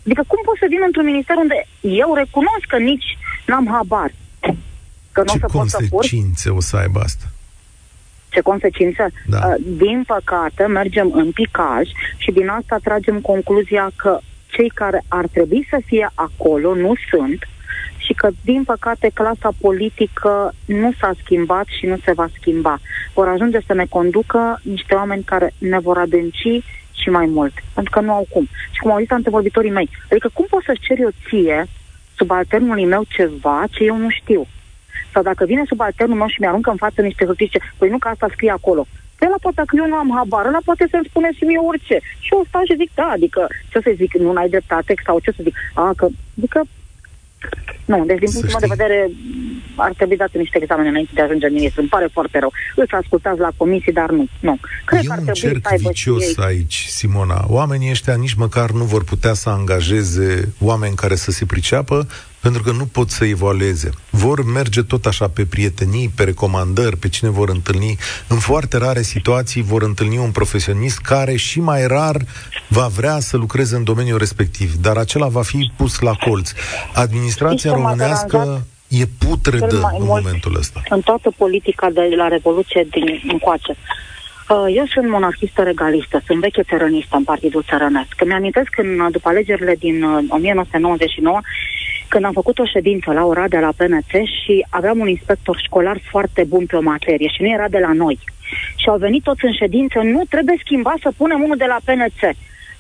Adică 0.05 0.25
cum 0.27 0.41
pot 0.45 0.57
să 0.59 0.67
vin 0.69 0.83
într-un 0.87 1.05
minister 1.05 1.37
unde 1.37 1.67
eu 1.81 2.15
recunosc 2.15 2.65
că 2.69 2.79
nici 2.79 3.09
n-am 3.47 3.67
habar? 3.75 4.11
Că 5.13 5.21
nu 5.21 5.33
Ce 5.33 5.39
o 5.43 5.49
să 5.49 5.57
consecințe 5.57 6.49
pot 6.49 6.63
să 6.63 6.75
o 6.75 6.77
să 6.77 6.77
aibă 6.77 7.01
asta? 7.01 7.27
Ce 8.29 8.41
consecințe? 8.41 9.07
Da. 9.27 9.39
Uh, 9.39 9.55
din 9.77 10.05
păcate, 10.07 10.67
mergem 10.67 11.11
în 11.13 11.31
picaj 11.33 11.89
și 12.17 12.31
din 12.31 12.49
asta 12.49 12.77
tragem 12.83 13.21
concluzia 13.21 13.91
că 13.97 14.19
cei 14.47 14.69
care 14.75 15.05
ar 15.09 15.27
trebui 15.27 15.67
să 15.71 15.79
fie 15.85 16.11
acolo 16.15 16.75
nu 16.75 16.93
sunt, 17.11 17.49
și 18.09 18.15
că, 18.15 18.29
din 18.45 18.65
păcate, 18.65 19.11
clasa 19.15 19.51
politică 19.61 20.53
nu 20.65 20.91
s-a 21.01 21.13
schimbat 21.23 21.67
și 21.67 21.87
nu 21.87 21.97
se 22.05 22.13
va 22.13 22.27
schimba. 22.39 22.79
Vor 23.15 23.29
ajunge 23.29 23.59
să 23.67 23.75
ne 23.75 23.87
conducă 23.89 24.61
niște 24.63 24.95
oameni 24.95 25.23
care 25.23 25.53
ne 25.59 25.79
vor 25.79 25.99
adânci 25.99 26.63
și 27.01 27.09
mai 27.11 27.27
mult, 27.27 27.53
pentru 27.75 27.93
că 27.93 28.01
nu 28.01 28.13
au 28.13 28.27
cum. 28.31 28.49
Și 28.71 28.81
cum 28.81 28.91
au 28.91 28.99
zis 28.99 29.11
antevorbitorii 29.11 29.71
mei, 29.71 29.89
adică 30.11 30.31
cum 30.33 30.47
poți 30.49 30.65
să-ți 30.65 30.81
ceri 30.81 31.01
eu 31.01 31.11
ție, 31.29 31.67
subalternului 32.17 32.85
meu, 32.85 33.03
ceva 33.09 33.65
ce 33.71 33.85
eu 33.85 33.97
nu 33.97 34.11
știu? 34.11 34.47
Sau 35.13 35.23
dacă 35.23 35.45
vine 35.45 35.63
subalternul 35.67 36.17
meu 36.17 36.27
și 36.27 36.41
mi-aruncă 36.41 36.71
în 36.71 36.77
față 36.77 37.01
niște 37.01 37.25
hârtii 37.25 37.51
și 37.53 37.61
păi 37.79 37.89
nu 37.89 37.99
că 37.99 38.09
asta 38.09 38.29
scrie 38.31 38.51
acolo. 38.51 38.87
Pe 39.19 39.27
la 39.27 39.37
poate 39.41 39.63
că 39.67 39.77
eu 39.77 39.87
nu 39.87 39.95
am 39.95 40.13
habar, 40.17 40.47
ăla 40.47 40.59
poate 40.65 40.87
să-mi 40.91 41.09
spune 41.09 41.29
și 41.33 41.45
mie 41.45 41.59
orice. 41.59 42.01
Și 42.19 42.29
eu 42.33 42.45
stau 42.49 42.63
și 42.65 42.77
zic, 42.77 42.91
da, 42.95 43.09
adică, 43.17 43.47
ce 43.71 43.81
să 43.81 43.91
zic, 43.95 44.15
nu 44.15 44.33
ai 44.35 44.49
dreptate 44.49 44.95
sau 45.05 45.19
ce 45.19 45.31
să 45.31 45.43
zic, 45.43 45.55
a, 45.75 45.93
că, 45.97 46.07
adică 46.39 46.63
nu, 47.85 48.05
deci 48.05 48.19
din 48.19 48.31
punctul 48.31 48.59
meu 48.59 48.69
de 48.69 48.75
vedere 48.77 49.11
ar 49.75 49.93
trebui 49.97 50.17
date 50.17 50.39
niște 50.39 50.59
examene 50.61 50.89
înainte 50.89 51.11
de 51.15 51.21
a 51.21 51.25
ajunge 51.25 51.47
în 51.47 51.53
ministru. 51.53 51.81
Îmi 51.81 51.91
pare 51.91 52.09
foarte 52.13 52.39
rău. 52.39 52.53
Îți 52.77 52.93
ascultați 52.93 53.39
la 53.39 53.51
comisii, 53.57 53.93
dar 53.93 54.11
nu. 54.11 54.27
nu. 54.41 54.59
Cred 54.85 55.03
e 55.03 55.07
că 55.07 55.13
ar 55.13 55.19
un 55.19 55.33
cerc 55.33 55.69
să 55.69 55.75
vicios 55.79 56.23
ei... 56.23 56.35
aici, 56.37 56.87
Simona. 56.89 57.45
Oamenii 57.49 57.91
ăștia 57.91 58.15
nici 58.15 58.35
măcar 58.35 58.71
nu 58.71 58.85
vor 58.85 59.05
putea 59.05 59.33
să 59.33 59.49
angajeze 59.49 60.53
oameni 60.61 60.95
care 60.95 61.15
să 61.15 61.31
se 61.31 61.45
priceapă, 61.45 62.07
pentru 62.41 62.63
că 62.63 62.71
nu 62.71 62.85
pot 62.85 63.11
să 63.11 63.25
evalueze. 63.25 63.91
Vor 64.11 64.45
merge 64.45 64.83
tot 64.83 65.07
așa 65.07 65.29
pe 65.29 65.45
prietenii, 65.45 66.11
pe 66.17 66.25
recomandări, 66.25 66.97
pe 66.97 67.09
cine 67.09 67.31
vor 67.31 67.49
întâlni. 67.49 67.97
În 68.29 68.39
foarte 68.39 68.77
rare 68.77 69.03
situații 69.03 69.63
vor 69.63 69.83
întâlni 69.83 70.19
un 70.19 70.31
profesionist 70.31 70.99
care 70.99 71.37
și 71.37 71.61
mai 71.61 71.87
rar 71.87 72.17
va 72.69 72.87
vrea 72.87 73.19
să 73.19 73.37
lucreze 73.37 73.77
în 73.77 73.85
domeniul 73.85 74.19
respectiv, 74.19 74.75
dar 74.75 74.97
acela 74.97 75.27
va 75.27 75.43
fi 75.43 75.73
pus 75.77 75.99
la 76.01 76.13
colț. 76.13 76.53
Administrația 76.95 77.73
românească 77.73 78.67
e 78.89 79.05
putredă 79.19 79.91
în 79.99 80.05
momentul 80.05 80.57
ăsta. 80.57 80.83
În 80.89 81.01
toată 81.01 81.33
politica 81.37 81.91
de 81.91 82.09
la 82.17 82.29
Revoluție 82.29 82.87
din 82.91 83.21
încoace. 83.33 83.77
Uh, 84.49 84.65
eu 84.75 84.87
sunt 84.87 85.09
monarhistă 85.09 85.63
regalistă, 85.63 86.23
sunt 86.27 86.41
veche 86.41 86.63
țărănistă 86.63 87.17
în 87.17 87.25
Partidul 87.25 87.65
Țărănesc. 87.69 88.09
Când 88.17 88.31
mi-amintesc 88.31 88.69
când, 88.69 89.11
după 89.11 89.29
alegerile 89.29 89.75
din 89.79 90.05
1999, 90.29 91.37
uh, 91.37 91.43
când 92.09 92.25
am 92.25 92.33
făcut 92.33 92.59
o 92.59 92.67
ședință 92.75 93.13
la 93.13 93.25
Oradea 93.25 93.61
la 93.61 93.77
PNC 93.77 94.13
și 94.43 94.67
aveam 94.71 94.99
un 94.99 95.09
inspector 95.09 95.57
școlar 95.65 95.99
foarte 96.11 96.45
bun 96.45 96.67
pe 96.67 96.77
o 96.77 96.89
materie 96.93 97.29
și 97.29 97.43
nu 97.43 97.49
era 97.49 97.69
de 97.69 97.79
la 97.79 97.93
noi. 97.93 98.19
Și 98.77 98.89
au 98.89 98.97
venit 98.97 99.23
toți 99.23 99.45
în 99.45 99.53
ședință, 99.53 99.99
nu 99.99 100.23
trebuie 100.29 100.57
schimbat 100.65 100.99
să 101.03 101.11
punem 101.17 101.43
unul 101.43 101.57
de 101.57 101.69
la 101.69 101.79
PNC. 101.85 102.21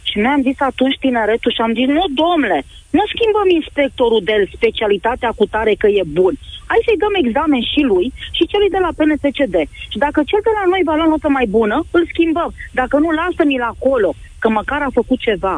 Și 0.02 0.18
noi 0.18 0.32
am 0.34 0.42
zis 0.42 0.58
atunci 0.70 0.98
tineretul 0.98 1.52
și 1.52 1.60
am 1.60 1.74
zis, 1.78 1.86
nu 1.86 2.04
domnule, 2.22 2.60
nu 2.96 3.02
schimbăm 3.12 3.48
inspectorul 3.60 4.20
de 4.24 4.34
specialitatea 4.56 5.30
cu 5.38 5.44
tare 5.46 5.74
că 5.78 5.86
e 5.86 6.02
bun. 6.20 6.34
Hai 6.70 6.84
să-i 6.86 7.02
dăm 7.04 7.14
examen 7.24 7.62
și 7.72 7.80
lui 7.90 8.06
și 8.36 8.48
celui 8.52 8.74
de 8.74 8.80
la 8.84 8.94
PNSCD. 8.96 9.56
Și 9.92 9.98
dacă 10.04 10.18
cel 10.30 10.42
de 10.48 10.52
la 10.58 10.64
noi 10.72 10.82
va 10.84 10.94
lua 10.94 11.08
notă 11.12 11.28
mai 11.28 11.46
bună, 11.56 11.76
îl 11.90 12.04
schimbăm. 12.12 12.50
Dacă 12.80 12.98
nu, 12.98 13.10
lasă-mi-l 13.10 13.64
acolo, 13.74 14.10
că 14.38 14.48
măcar 14.48 14.80
a 14.82 14.96
făcut 15.00 15.18
ceva. 15.18 15.56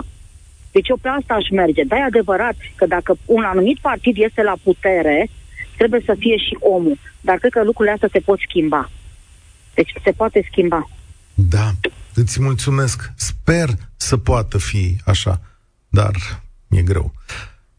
Deci 0.70 0.88
eu 0.88 0.98
pe 1.00 1.08
asta 1.08 1.34
aș 1.34 1.48
merge. 1.50 1.84
Dar 1.84 1.98
e 1.98 2.02
adevărat 2.02 2.56
că 2.74 2.86
dacă 2.86 3.16
un 3.24 3.42
anumit 3.42 3.78
partid 3.78 4.16
este 4.18 4.42
la 4.42 4.54
putere, 4.62 5.28
trebuie 5.76 6.02
să 6.04 6.14
fie 6.18 6.36
și 6.36 6.56
omul. 6.60 6.98
Dar 7.20 7.36
cred 7.36 7.52
că 7.52 7.64
lucrurile 7.64 7.94
astea 7.94 8.08
se 8.12 8.20
pot 8.20 8.38
schimba. 8.48 8.90
Deci 9.74 9.92
se 10.04 10.10
poate 10.10 10.46
schimba. 10.50 10.88
Da, 11.34 11.70
îți 12.14 12.42
mulțumesc. 12.42 13.10
Sper 13.16 13.68
să 13.96 14.16
poată 14.16 14.58
fi 14.58 14.96
așa, 15.04 15.40
dar 15.88 16.12
e 16.68 16.82
greu. 16.82 17.12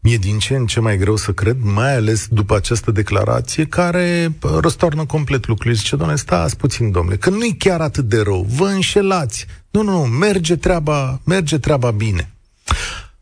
Mi-e 0.00 0.16
din 0.16 0.38
ce 0.38 0.54
în 0.54 0.66
ce 0.66 0.80
mai 0.80 0.96
greu 0.96 1.16
să 1.16 1.32
cred, 1.32 1.56
mai 1.60 1.94
ales 1.94 2.26
după 2.28 2.56
această 2.56 2.90
declarație 2.90 3.66
care 3.66 4.32
răstoarnă 4.60 5.04
complet 5.04 5.46
lucrurile. 5.46 5.74
Zice, 5.74 5.96
doamne, 5.96 6.16
stați 6.16 6.56
puțin, 6.56 6.90
domnule, 6.90 7.16
că 7.16 7.30
nu 7.30 7.44
e 7.44 7.54
chiar 7.58 7.80
atât 7.80 8.04
de 8.04 8.20
rău, 8.20 8.46
vă 8.48 8.66
înșelați. 8.66 9.46
Nu, 9.70 9.82
nu, 9.82 9.90
nu, 9.90 10.04
merge 10.04 10.56
treaba, 10.56 11.20
merge 11.24 11.58
treaba 11.58 11.90
bine. 11.90 12.31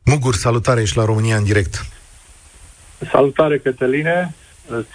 Mugur, 0.04 0.34
salutare, 0.34 0.80
ești 0.80 0.96
la 0.96 1.04
România 1.04 1.36
în 1.36 1.44
direct. 1.44 1.86
Salutare, 3.10 3.58
Cătăline, 3.58 4.34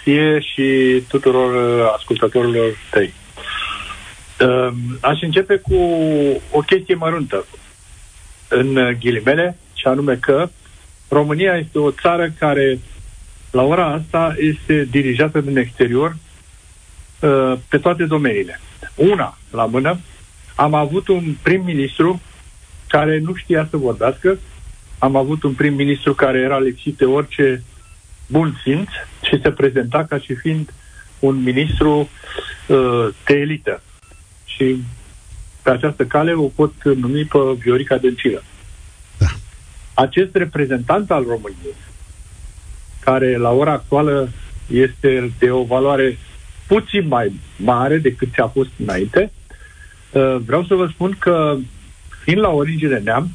ție 0.02 0.40
și 0.40 1.02
tuturor 1.08 1.54
uh, 1.54 1.92
ascultătorilor 1.96 2.76
tăi. 2.90 3.14
Uh, 4.40 4.72
aș 5.00 5.20
începe 5.20 5.56
cu 5.56 5.76
o 6.50 6.60
chestie 6.60 6.94
măruntă, 6.94 7.46
în 8.48 8.96
ghilimele, 9.00 9.56
și 9.74 9.86
anume 9.86 10.14
că 10.14 10.48
România 11.08 11.56
este 11.56 11.78
o 11.78 11.90
țară 11.90 12.30
care, 12.38 12.78
la 13.50 13.62
ora 13.62 13.86
asta, 13.86 14.34
este 14.38 14.84
dirijată 14.90 15.40
din 15.40 15.56
exterior 15.56 16.16
uh, 17.20 17.58
pe 17.68 17.78
toate 17.78 18.04
domeniile. 18.04 18.60
Una, 18.94 19.38
la 19.50 19.64
mână, 19.64 19.98
am 20.54 20.74
avut 20.74 21.08
un 21.08 21.34
prim-ministru 21.42 22.20
care 22.88 23.18
nu 23.18 23.34
știa 23.34 23.66
să 23.70 23.76
vorbească, 23.76 24.38
am 24.98 25.16
avut 25.16 25.42
un 25.42 25.52
prim-ministru 25.52 26.14
care 26.14 26.38
era 26.38 26.58
lipsit 26.58 26.96
de 26.96 27.04
orice 27.04 27.62
bun 28.26 28.60
simț 28.62 28.88
și 29.22 29.40
se 29.42 29.50
prezenta 29.50 30.04
ca 30.04 30.18
și 30.18 30.34
fiind 30.34 30.72
un 31.18 31.42
ministru 31.42 32.08
uh, 32.68 33.08
de 33.24 33.34
elită. 33.34 33.82
Și 34.44 34.82
pe 35.62 35.70
această 35.70 36.04
cale 36.04 36.32
o 36.32 36.46
pot 36.46 36.72
numi 36.84 37.24
pe 37.24 37.38
Viorica 37.58 37.96
Dăncilă. 37.96 38.42
Da. 39.18 39.26
Acest 39.94 40.34
reprezentant 40.34 41.10
al 41.10 41.24
României, 41.28 41.74
care 43.00 43.36
la 43.36 43.50
ora 43.50 43.72
actuală 43.72 44.28
este 44.70 45.32
de 45.38 45.50
o 45.50 45.64
valoare 45.64 46.18
puțin 46.66 47.06
mai 47.08 47.40
mare 47.56 47.98
decât 47.98 48.32
ți-a 48.32 48.46
fost 48.46 48.70
înainte, 48.78 49.32
uh, 50.10 50.36
vreau 50.46 50.64
să 50.64 50.74
vă 50.74 50.86
spun 50.92 51.16
că, 51.18 51.56
fiind 52.26 52.40
la 52.40 52.50
origine 52.50 52.98
neamț, 52.98 53.28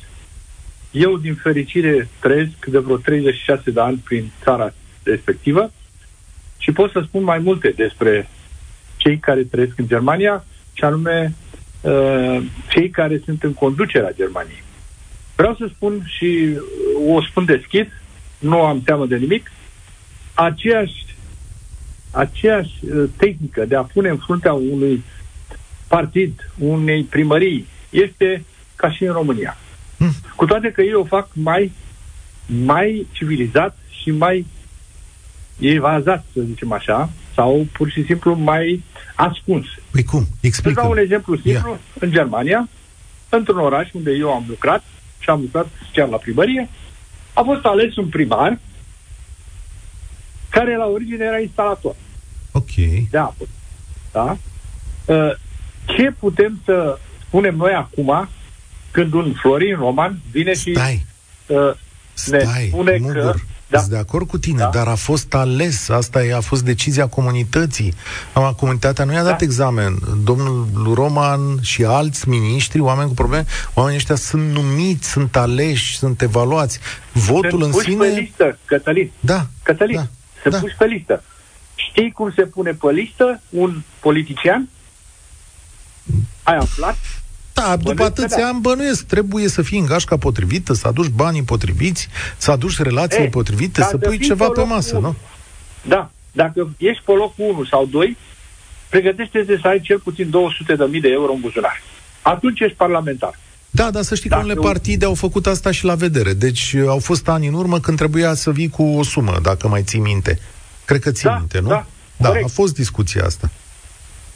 eu, 0.91 1.17
din 1.17 1.35
fericire, 1.35 2.07
trăiesc 2.19 2.65
de 2.65 2.77
vreo 2.77 2.97
36 2.97 3.71
de 3.71 3.79
ani 3.79 3.97
prin 4.03 4.31
țara 4.43 4.73
respectivă 5.03 5.71
și 6.57 6.71
pot 6.71 6.91
să 6.91 7.03
spun 7.07 7.23
mai 7.23 7.39
multe 7.39 7.69
despre 7.69 8.29
cei 8.97 9.17
care 9.17 9.43
trăiesc 9.43 9.79
în 9.79 9.87
Germania, 9.87 10.45
și 10.73 10.83
anume 10.83 11.33
uh, 11.81 12.41
cei 12.69 12.89
care 12.89 13.21
sunt 13.25 13.43
în 13.43 13.53
conducerea 13.53 14.13
Germaniei. 14.15 14.63
Vreau 15.35 15.55
să 15.55 15.69
spun 15.73 16.03
și 16.05 16.57
o 17.07 17.21
spun 17.21 17.45
deschis, 17.45 17.87
nu 18.39 18.61
am 18.61 18.81
teamă 18.81 19.05
de 19.05 19.17
nimic, 19.17 19.51
aceeași, 20.33 21.05
aceeași 22.11 22.73
uh, 22.85 23.03
tehnică 23.17 23.65
de 23.65 23.75
a 23.75 23.83
pune 23.83 24.09
în 24.09 24.17
fruntea 24.17 24.53
unui 24.53 25.03
partid, 25.87 26.51
unei 26.57 27.03
primării, 27.03 27.67
este 27.89 28.43
ca 28.81 28.91
și 28.91 29.03
în 29.03 29.13
România. 29.13 29.57
Hmm. 29.97 30.13
Cu 30.35 30.45
toate 30.45 30.71
că 30.71 30.81
ei 30.81 30.93
o 30.93 31.03
fac 31.03 31.27
mai, 31.33 31.71
mai 32.45 33.07
civilizat 33.11 33.77
și 34.01 34.11
mai 34.11 34.45
evazat, 35.59 36.25
să 36.33 36.41
zicem 36.41 36.71
așa, 36.71 37.09
sau 37.33 37.67
pur 37.71 37.89
și 37.89 38.05
simplu 38.05 38.33
mai 38.33 38.83
ascuns. 39.15 39.65
Păi 39.91 40.03
cum? 40.03 40.27
Explică. 40.39 40.79
Să 40.79 40.81
dau 40.81 40.91
un 40.91 40.97
exemplu 40.97 41.35
simplu. 41.35 41.69
Yeah. 41.69 41.79
În 41.99 42.11
Germania, 42.11 42.69
într-un 43.29 43.57
oraș 43.57 43.89
unde 43.93 44.11
eu 44.11 44.33
am 44.33 44.45
lucrat 44.47 44.83
și 45.19 45.29
am 45.29 45.41
lucrat 45.41 45.67
chiar 45.93 46.07
la 46.07 46.17
primărie, 46.17 46.69
a 47.33 47.41
fost 47.41 47.65
ales 47.65 47.95
un 47.95 48.07
primar 48.07 48.59
care 50.49 50.77
la 50.77 50.85
origine 50.85 51.25
era 51.25 51.39
instalator. 51.39 51.95
Ok. 52.51 52.73
De 53.09 53.17
apă. 53.17 53.47
Da? 54.11 54.37
Uh, 55.05 55.31
ce 55.85 56.11
putem 56.19 56.61
să 56.65 56.99
spunem 57.27 57.55
noi 57.55 57.71
acum 57.73 58.29
când 58.91 59.13
un 59.13 59.33
Florin 59.41 59.75
Roman 59.75 60.19
vine 60.31 60.53
Stai. 60.53 61.05
și 61.45 61.53
uh, 61.53 61.73
ne 62.25 62.39
Stai, 62.39 62.67
spune 62.67 62.97
Mugur. 62.99 63.13
că... 63.13 63.33
Da. 63.71 63.79
Sunt 63.79 63.91
de 63.91 63.97
acord 63.97 64.27
cu 64.27 64.37
tine, 64.37 64.57
da. 64.57 64.69
dar 64.73 64.87
a 64.87 64.95
fost 64.95 65.33
ales. 65.33 65.89
Asta 65.89 66.23
e, 66.23 66.35
a 66.35 66.39
fost 66.39 66.63
decizia 66.63 67.07
comunității. 67.07 67.93
Am, 68.33 68.53
comunitatea 68.59 69.05
nu 69.05 69.13
i-a 69.13 69.23
dat 69.23 69.37
da. 69.37 69.43
examen. 69.45 69.97
Domnul 70.23 70.67
Roman 70.93 71.61
și 71.61 71.83
alți 71.83 72.29
miniștri, 72.29 72.79
oameni 72.79 73.07
cu 73.07 73.13
probleme, 73.13 73.45
oamenii 73.73 73.97
ăștia 73.97 74.15
sunt 74.15 74.51
numiți, 74.51 75.09
sunt 75.09 75.35
aleși, 75.35 75.97
sunt 75.97 76.21
evaluați. 76.21 76.79
Votul 77.11 77.61
sunt 77.61 77.63
în 77.63 77.71
sine... 77.71 78.05
pe 78.05 78.19
listă, 78.19 78.57
Cătălin. 78.65 79.11
Da. 79.19 79.47
Cătălin, 79.63 79.95
da. 79.95 80.07
se 80.43 80.49
da. 80.49 80.57
puși 80.57 80.75
pe 80.77 80.85
listă. 80.85 81.23
Știi 81.75 82.11
cum 82.11 82.31
se 82.35 82.41
pune 82.41 82.71
pe 82.71 82.91
listă 82.91 83.41
un 83.49 83.81
politician? 83.99 84.69
Ai 86.43 86.55
aflat? 86.55 86.97
Da, 87.67 87.75
după 87.75 88.03
atâția 88.03 88.47
ani 88.47 88.59
bănuiesc, 88.61 89.05
trebuie 89.05 89.47
să 89.47 89.61
fii 89.61 89.79
în 89.79 89.85
gașca 89.85 90.17
potrivită, 90.17 90.73
să 90.73 90.87
aduci 90.87 91.07
banii 91.07 91.43
potriviți, 91.43 92.07
să 92.37 92.51
aduci 92.51 92.77
relațiile 92.77 93.25
e, 93.25 93.29
potrivite, 93.29 93.81
să 93.81 93.97
pui 93.97 94.19
ceva 94.19 94.47
pe, 94.47 94.61
pe 94.61 94.67
masă, 94.67 94.97
nu? 94.97 95.15
Da, 95.81 96.11
dacă 96.31 96.69
ești 96.77 97.03
pe 97.05 97.11
locul 97.11 97.45
1 97.53 97.63
sau 97.65 97.85
2, 97.85 98.17
pregătește-te 98.89 99.57
să 99.61 99.67
ai 99.67 99.79
cel 99.79 99.99
puțin 99.99 100.29
200 100.29 100.75
de 100.75 100.87
mii 100.89 101.01
de 101.01 101.09
euro 101.09 101.31
în 101.31 101.39
buzunar. 101.39 101.81
Atunci 102.21 102.59
ești 102.59 102.75
parlamentar. 102.75 103.39
Da, 103.69 103.91
dar 103.91 104.03
să 104.03 104.15
știi 104.15 104.29
dacă 104.29 104.41
că 104.41 104.47
unele 104.47 104.61
partide 104.67 105.05
au 105.05 105.13
făcut 105.13 105.47
asta 105.47 105.71
și 105.71 105.85
la 105.85 105.95
vedere. 105.95 106.33
Deci 106.33 106.75
au 106.87 106.99
fost 106.99 107.27
ani 107.27 107.47
în 107.47 107.53
urmă 107.53 107.79
când 107.79 107.97
trebuia 107.97 108.33
să 108.33 108.51
vii 108.51 108.69
cu 108.69 108.83
o 108.83 109.03
sumă, 109.03 109.39
dacă 109.41 109.67
mai 109.67 109.83
ții 109.83 109.99
minte. 109.99 110.39
Cred 110.85 111.01
că 111.01 111.11
ții 111.11 111.29
da, 111.29 111.35
minte, 111.37 111.59
nu? 111.59 111.67
Da, 111.67 111.85
da 112.17 112.29
a 112.29 112.47
fost 112.47 112.73
discuția 112.73 113.23
asta. 113.25 113.49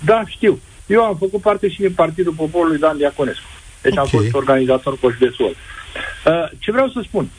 Da, 0.05 0.23
știu. 0.27 0.59
Eu 0.85 1.03
am 1.03 1.15
făcut 1.15 1.41
parte 1.41 1.69
și 1.69 1.79
din 1.79 1.93
Partidul 1.93 2.33
Poporului 2.33 2.77
Dan 2.77 2.97
Diaconescu. 2.97 3.45
Deci 3.81 3.91
okay. 3.91 4.03
am 4.03 4.19
fost 4.19 4.33
organizator 4.33 4.99
cu 4.99 5.09
județul. 5.09 5.45
Uh, 6.25 6.49
ce 6.59 6.71
vreau 6.71 6.87
să 6.89 7.01
spun? 7.03 7.29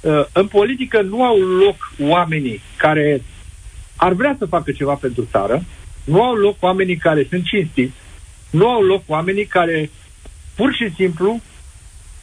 Uh, 0.00 0.24
în 0.32 0.46
politică 0.46 1.00
nu 1.02 1.24
au 1.24 1.38
loc 1.38 1.92
oamenii 2.00 2.60
care 2.76 3.22
ar 3.96 4.12
vrea 4.12 4.36
să 4.38 4.46
facă 4.46 4.72
ceva 4.72 4.94
pentru 4.94 5.28
țară, 5.30 5.64
nu 6.04 6.22
au 6.22 6.34
loc 6.34 6.56
oamenii 6.60 6.96
care 6.96 7.26
sunt 7.28 7.44
cinstiți, 7.44 7.92
nu 8.50 8.68
au 8.68 8.82
loc 8.82 9.02
oamenii 9.06 9.44
care 9.44 9.90
pur 10.54 10.74
și 10.74 10.94
simplu 10.94 11.40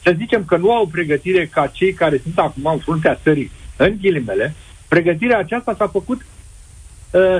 să 0.02 0.14
zicem 0.16 0.44
că 0.44 0.56
nu 0.56 0.72
au 0.72 0.86
pregătire 0.86 1.46
ca 1.46 1.66
cei 1.66 1.92
care 1.92 2.20
sunt 2.22 2.38
acum 2.38 2.64
în 2.64 2.78
fruntea 2.78 3.20
țării, 3.22 3.50
în 3.76 3.96
ghilimele, 4.00 4.54
pregătirea 4.88 5.38
aceasta 5.38 5.74
s-a 5.78 5.88
făcut 5.88 6.20
uh, 6.20 6.37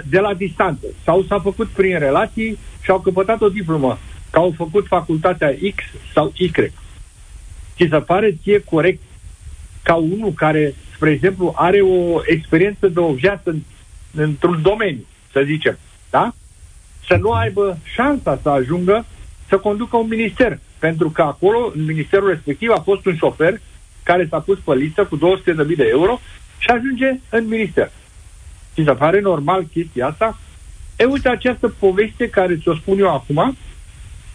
de 0.05 0.19
la 0.19 0.35
distanță 0.35 0.87
sau 1.05 1.23
s-a 1.23 1.39
făcut 1.39 1.69
prin 1.69 1.99
relații 1.99 2.59
și 2.83 2.91
au 2.91 3.01
căpătat 3.01 3.41
o 3.41 3.49
diplomă, 3.49 3.99
că 4.31 4.39
au 4.39 4.55
făcut 4.57 4.87
facultatea 4.87 5.55
X 5.75 5.85
sau 6.13 6.33
Y. 6.37 6.51
Ți 7.77 7.89
se 7.91 7.99
pare 7.99 8.39
ție 8.43 8.61
corect 8.61 9.03
ca 9.83 9.95
unul 9.95 10.33
care, 10.33 10.75
spre 10.95 11.11
exemplu, 11.11 11.53
are 11.57 11.81
o 11.81 12.21
experiență 12.25 12.89
de 12.89 13.01
o 13.01 13.13
viață 13.13 13.51
în, 13.51 13.61
într-un 14.15 14.63
domeniu, 14.63 15.05
să 15.33 15.43
zicem, 15.45 15.79
da? 16.11 16.35
Să 17.07 17.17
nu 17.21 17.31
aibă 17.31 17.79
șansa 17.83 18.39
să 18.43 18.49
ajungă 18.49 19.05
să 19.49 19.59
conducă 19.59 19.97
un 19.97 20.09
minister. 20.09 20.59
Pentru 20.79 21.11
că 21.11 21.23
acolo, 21.23 21.73
în 21.75 21.85
ministerul 21.85 22.29
respectiv, 22.29 22.71
a 22.71 22.81
fost 22.81 23.07
un 23.07 23.17
șofer 23.17 23.61
care 24.03 24.27
s-a 24.31 24.39
pus 24.39 24.59
pe 24.59 24.75
listă 24.75 25.05
cu 25.05 25.19
200.000 25.19 25.77
de 25.77 25.89
euro 25.91 26.21
și 26.59 26.69
ajunge 26.71 27.21
în 27.31 27.49
minister. 27.49 27.91
Și 28.79 28.85
se 28.85 28.93
pare 28.93 29.21
normal 29.21 29.67
chestia 29.73 30.07
asta? 30.07 30.39
E, 30.97 31.05
uite, 31.05 31.29
această 31.29 31.69
poveste 31.69 32.29
care 32.29 32.57
ți-o 32.57 32.75
spun 32.75 32.99
eu 32.99 33.15
acum 33.15 33.57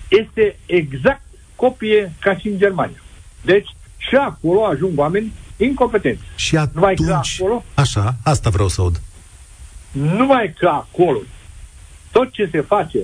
este 0.07 0.55
exact 0.65 1.21
copie 1.55 2.13
ca 2.19 2.37
și 2.37 2.47
în 2.47 2.57
Germania. 2.57 3.01
Deci, 3.41 3.67
și 3.97 4.15
acolo 4.15 4.65
ajung 4.65 4.99
oameni 4.99 5.31
incompetenți. 5.57 6.21
Și 6.35 6.57
atunci, 6.57 6.75
numai 6.75 6.95
că 6.95 7.13
acolo, 7.13 7.63
așa, 7.73 8.15
asta 8.23 8.49
vreau 8.49 8.67
să 8.67 8.81
aud. 8.81 9.01
Numai 9.91 10.53
că 10.57 10.67
acolo, 10.67 11.19
tot 12.11 12.31
ce 12.31 12.49
se 12.51 12.61
face, 12.61 12.99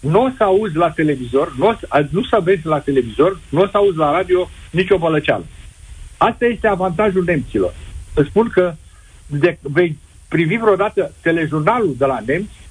nu 0.00 0.22
o 0.22 0.28
să 0.36 0.44
auzi 0.44 0.76
la 0.76 0.90
televizor, 0.90 1.54
nu, 1.56 1.66
o 1.66 1.74
să, 1.80 2.06
nu 2.10 2.22
să 2.22 2.40
vezi 2.42 2.66
la 2.66 2.78
televizor, 2.78 3.40
nu 3.48 3.60
o 3.60 3.66
să 3.66 3.76
auzi 3.76 3.96
la 3.96 4.10
radio 4.10 4.50
nicio 4.70 4.98
bălăceală. 4.98 5.44
Asta 6.16 6.44
este 6.44 6.66
avantajul 6.66 7.24
nemților. 7.24 7.74
Îți 8.14 8.28
spun 8.28 8.48
că 8.48 8.74
de, 9.26 9.58
vei 9.62 9.98
privi 10.28 10.56
vreodată 10.56 11.12
telejurnalul 11.22 11.94
de 11.98 12.04
la 12.04 12.20
nemți, 12.26 12.68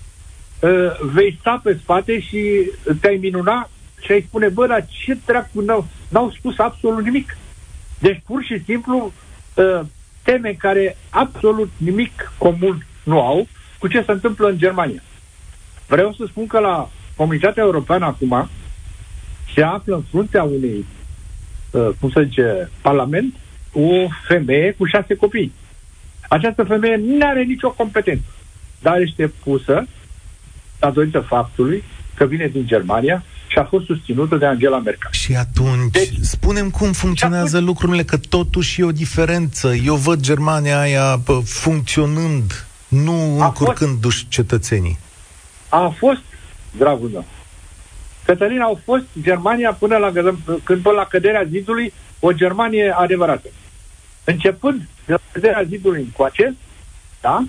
uh, 0.60 1.00
vei 1.14 1.38
sta 1.40 1.60
pe 1.64 1.78
spate 1.82 2.20
și 2.20 2.72
te-ai 3.02 3.18
minuna 3.22 3.70
și 4.02 4.12
ai 4.12 4.26
spune, 4.28 4.48
bă, 4.48 4.68
dar 4.68 4.86
ce 4.88 5.18
dracu 5.26 5.62
n-au, 5.62 5.88
n-au 6.10 6.32
spus 6.32 6.58
absolut 6.58 7.04
nimic. 7.04 7.38
Deci, 8.00 8.22
pur 8.26 8.44
și 8.44 8.64
simplu, 8.64 9.14
uh, 9.54 9.80
teme 10.24 10.56
care 10.58 10.98
absolut 11.10 11.70
nimic 11.78 12.34
comun 12.38 12.86
nu 13.04 13.22
au 13.22 13.48
cu 13.80 13.88
ce 13.88 14.04
se 14.06 14.12
întâmplă 14.12 14.48
în 14.48 14.58
Germania. 14.58 15.04
Vreau 15.88 16.14
să 16.14 16.26
spun 16.28 16.48
că 16.48 16.60
la 16.60 16.90
Comunitatea 17.16 17.64
Europeană 17.64 18.06
acum 18.06 18.50
se 19.56 19.64
află 19.64 19.96
în 19.96 20.02
fruntea 20.02 20.44
unei, 20.44 20.86
uh, 21.72 21.90
cum 22.00 22.10
să 22.10 22.22
zice, 22.22 22.70
parlament, 22.82 23.36
o 23.72 24.08
femeie 24.28 24.72
cu 24.78 24.86
șase 24.86 25.16
copii. 25.16 25.54
Această 26.28 26.64
femeie 26.64 27.02
nu 27.06 27.26
are 27.26 27.44
nicio 27.44 27.70
competență, 27.72 28.26
dar 28.82 29.00
este 29.00 29.34
pusă 29.44 29.88
datorită 30.80 31.20
faptului 31.20 31.84
că 32.14 32.26
vine 32.26 32.48
din 32.48 32.68
Germania 32.68 33.24
și 33.48 33.58
a 33.58 33.64
fost 33.64 33.86
susținută 33.86 34.36
de 34.36 34.46
Angela 34.46 34.80
Merkel. 34.80 35.10
Și 35.12 35.36
atunci, 35.36 35.92
deci, 35.92 36.14
spunem 36.22 36.70
cum 36.70 36.92
funcționează 36.92 37.56
atunci, 37.56 37.68
lucrurile, 37.68 38.04
că 38.04 38.18
totuși 38.18 38.82
e 38.82 38.84
o 38.84 38.92
diferență. 38.92 39.74
Eu 39.86 39.96
văd 39.96 40.20
Germania 40.20 40.80
aia 40.80 41.20
pă, 41.26 41.42
funcționând, 41.46 42.68
nu 42.88 43.40
încurcându-și 43.40 44.28
cetățenii. 44.28 44.98
A 45.70 45.94
fost, 45.98 46.22
dragul 46.78 47.10
meu, 47.10 47.26
Cătălin, 48.26 48.62
au 48.62 48.80
fost 48.84 49.04
Germania 49.22 49.74
până 49.74 49.98
la, 49.98 50.12
când 50.64 50.82
până 50.82 50.96
la 50.96 51.06
căderea 51.10 51.48
zidului 51.52 51.94
o 52.20 52.32
Germanie 52.32 52.96
adevărată. 52.98 53.48
Începând 54.30 54.88
de 55.06 55.12
la 55.12 55.20
căderea 55.32 55.64
zidului 55.64 56.00
încoace, 56.00 56.56
da? 57.22 57.44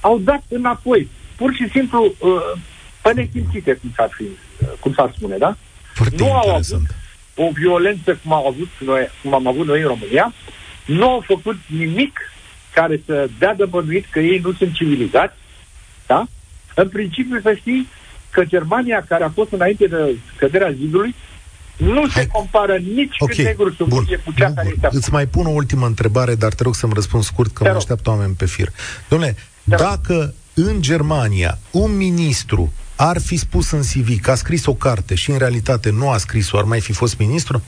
Au 0.00 0.18
dat 0.18 0.42
înapoi. 0.48 1.08
Pur 1.36 1.54
și 1.54 1.68
simplu, 1.70 2.14
uh, 2.18 2.60
pe 3.02 3.12
nesimțite, 3.12 3.74
cum 3.74 3.92
s-ar, 3.96 4.10
fi, 4.12 4.22
uh, 4.22 4.68
cum 4.80 4.92
s-ar 4.92 5.12
spune, 5.16 5.36
da? 5.36 5.56
Foarte 5.94 6.16
nu 6.18 6.32
au 6.32 6.54
avut 6.54 6.86
o 7.34 7.50
violență 7.52 8.18
cum, 8.22 8.32
au 8.32 8.46
avut 8.46 8.68
noi, 8.78 9.08
cum 9.22 9.34
am 9.34 9.46
avut 9.46 9.66
noi 9.66 9.80
în 9.80 9.86
România, 9.86 10.32
nu 10.86 11.10
au 11.10 11.20
făcut 11.26 11.56
nimic 11.66 12.18
care 12.74 13.02
să 13.06 13.28
dea 13.38 13.54
de 13.54 13.64
bănuit 13.64 14.06
că 14.10 14.20
ei 14.20 14.38
nu 14.38 14.52
sunt 14.52 14.72
civilizați, 14.72 15.34
da? 16.06 16.26
În 16.74 16.88
principiu 16.88 17.40
să 17.40 17.54
știi 17.54 17.88
că 18.30 18.44
Germania, 18.44 19.04
care 19.08 19.24
a 19.24 19.28
fost 19.28 19.52
înainte 19.52 19.86
de 19.86 20.16
căderea 20.36 20.72
zidului, 20.72 21.14
nu 21.76 22.00
Hai. 22.08 22.22
se 22.22 22.26
compară 22.26 22.76
nici 22.76 23.16
okay. 23.18 23.36
cât 23.36 23.44
negru 23.44 23.72
sub 23.72 23.88
Bun. 23.88 24.04
cu 24.24 24.32
cea 24.36 24.46
Bun. 24.46 24.54
care 24.54 24.68
este 24.74 24.88
Îți 24.90 25.12
mai 25.12 25.26
pun 25.26 25.46
o 25.46 25.50
ultimă 25.50 25.86
întrebare, 25.86 26.34
dar 26.34 26.54
te 26.54 26.62
rog 26.62 26.74
să-mi 26.74 26.92
răspund 26.94 27.22
scurt, 27.22 27.52
că 27.52 27.64
mă 27.64 27.70
așteaptă 27.70 28.10
oameni 28.10 28.34
pe 28.34 28.46
fir. 28.46 28.68
Dom'le, 29.08 29.34
dacă 29.64 30.34
în 30.54 30.80
Germania 30.80 31.58
un 31.70 31.96
ministru 31.96 32.72
ar 32.96 33.20
fi 33.20 33.36
spus 33.36 33.70
în 33.70 33.80
CV 33.80 34.20
că 34.20 34.30
a 34.30 34.34
scris 34.34 34.66
o 34.66 34.74
carte 34.74 35.14
și 35.14 35.30
în 35.30 35.38
realitate 35.38 35.90
nu 35.90 36.10
a 36.10 36.16
scris-o, 36.16 36.58
ar 36.58 36.64
mai 36.64 36.80
fi 36.80 36.92
fost 36.92 37.18
ministru? 37.18 37.62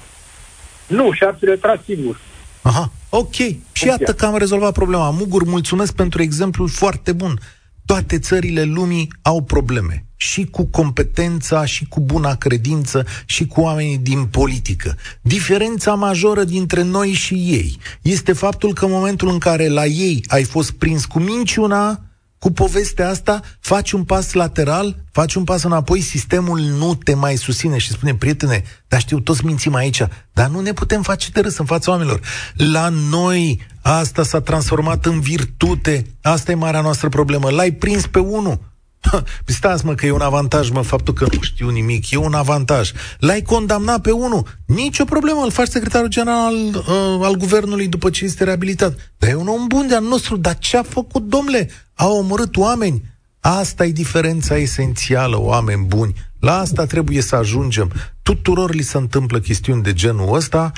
Nu, 0.86 1.12
și-ar 1.12 1.36
fi 1.38 1.44
retras 1.44 1.78
singur. 1.84 2.20
Aha, 2.62 2.92
ok. 3.08 3.34
Și 3.72 3.86
iată 3.86 4.14
că 4.14 4.26
am 4.26 4.36
rezolvat 4.36 4.72
problema. 4.72 5.10
Mugur, 5.10 5.44
mulțumesc 5.44 5.94
pentru 5.94 6.22
exemplul 6.22 6.68
foarte 6.68 7.12
bun 7.12 7.38
toate 7.84 8.18
țările 8.18 8.62
lumii 8.62 9.12
au 9.22 9.42
probleme 9.42 10.04
și 10.24 10.44
cu 10.44 10.64
competența, 10.64 11.64
și 11.64 11.86
cu 11.88 12.00
buna 12.00 12.34
credință, 12.34 13.06
și 13.24 13.46
cu 13.46 13.60
oamenii 13.60 13.98
din 13.98 14.24
politică. 14.24 14.96
Diferența 15.20 15.94
majoră 15.94 16.44
dintre 16.44 16.82
noi 16.82 17.12
și 17.12 17.34
ei 17.34 17.78
este 18.02 18.32
faptul 18.32 18.72
că 18.72 18.84
în 18.84 18.90
momentul 18.90 19.28
în 19.28 19.38
care 19.38 19.68
la 19.68 19.84
ei 19.84 20.24
ai 20.28 20.44
fost 20.44 20.70
prins 20.70 21.04
cu 21.04 21.18
minciuna, 21.18 22.00
cu 22.38 22.52
povestea 22.52 23.08
asta, 23.08 23.40
faci 23.60 23.92
un 23.92 24.04
pas 24.04 24.32
lateral, 24.32 24.96
faci 25.12 25.34
un 25.34 25.44
pas 25.44 25.62
înapoi, 25.62 26.00
sistemul 26.00 26.58
nu 26.60 26.94
te 26.94 27.14
mai 27.14 27.36
susține 27.36 27.78
și 27.78 27.90
spune, 27.90 28.14
prietene, 28.14 28.62
dar 28.88 29.00
știu, 29.00 29.20
toți 29.20 29.44
mințim 29.44 29.74
aici, 29.74 30.02
dar 30.32 30.48
nu 30.48 30.60
ne 30.60 30.72
putem 30.72 31.02
face 31.02 31.30
de 31.32 31.40
râs 31.40 31.56
în 31.56 31.64
fața 31.64 31.90
oamenilor. 31.90 32.20
La 32.54 32.88
noi 32.88 33.66
asta 33.82 34.22
s-a 34.22 34.40
transformat 34.40 35.06
în 35.06 35.20
virtute, 35.20 36.06
asta 36.22 36.50
e 36.50 36.54
marea 36.54 36.80
noastră 36.80 37.08
problemă. 37.08 37.50
L-ai 37.50 37.72
prins 37.72 38.06
pe 38.06 38.18
unul, 38.18 38.58
Păi 38.58 38.73
stați 39.46 39.86
mă 39.86 39.94
că 39.94 40.06
e 40.06 40.10
un 40.10 40.20
avantaj, 40.20 40.70
mă, 40.70 40.82
faptul 40.82 41.14
că 41.14 41.26
nu 41.32 41.40
știu 41.40 41.68
nimic, 41.68 42.10
e 42.10 42.16
un 42.16 42.34
avantaj. 42.34 42.92
L-ai 43.18 43.42
condamnat 43.42 44.00
pe 44.00 44.10
unul, 44.10 44.46
nicio 44.66 45.04
problemă, 45.04 45.42
îl 45.42 45.50
faci 45.50 45.68
secretarul 45.68 46.08
general 46.08 46.44
al, 46.44 46.74
uh, 46.74 47.26
al 47.26 47.34
guvernului 47.34 47.88
după 47.88 48.10
ce 48.10 48.24
este 48.24 48.44
reabilitat. 48.44 49.12
Dar 49.18 49.30
e 49.30 49.34
un 49.34 49.48
om 49.48 49.66
bun 49.66 49.86
de-al 49.86 50.04
nostru, 50.04 50.36
dar 50.36 50.58
ce 50.58 50.76
a 50.76 50.82
făcut, 50.82 51.22
domnule? 51.22 51.70
A 51.94 52.08
omorât 52.08 52.56
oameni. 52.56 53.02
Asta 53.40 53.84
e 53.84 53.92
diferența 53.92 54.56
esențială, 54.56 55.40
oameni 55.40 55.84
buni. 55.84 56.14
La 56.40 56.58
asta 56.58 56.86
trebuie 56.86 57.20
să 57.20 57.36
ajungem. 57.36 57.92
Tuturor 58.22 58.74
li 58.74 58.82
se 58.82 58.96
întâmplă 58.96 59.38
chestiuni 59.38 59.82
de 59.82 59.92
genul 59.92 60.34
ăsta, 60.34 60.72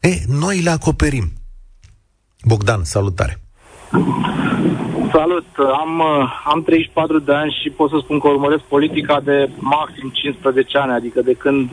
e, 0.00 0.20
noi 0.26 0.60
le 0.60 0.70
acoperim. 0.70 1.32
Bogdan, 2.44 2.84
salutare! 2.84 3.40
Salut, 5.12 5.46
am, 5.58 6.02
am 6.44 6.62
34 6.62 7.18
de 7.18 7.34
ani 7.34 7.58
și 7.62 7.70
pot 7.70 7.90
să 7.90 7.98
spun 8.02 8.18
că 8.18 8.28
urmăresc 8.28 8.62
politica 8.62 9.20
de 9.20 9.48
maxim 9.58 10.08
15 10.12 10.78
ani, 10.78 10.92
adică 10.92 11.20
de 11.22 11.32
când, 11.32 11.70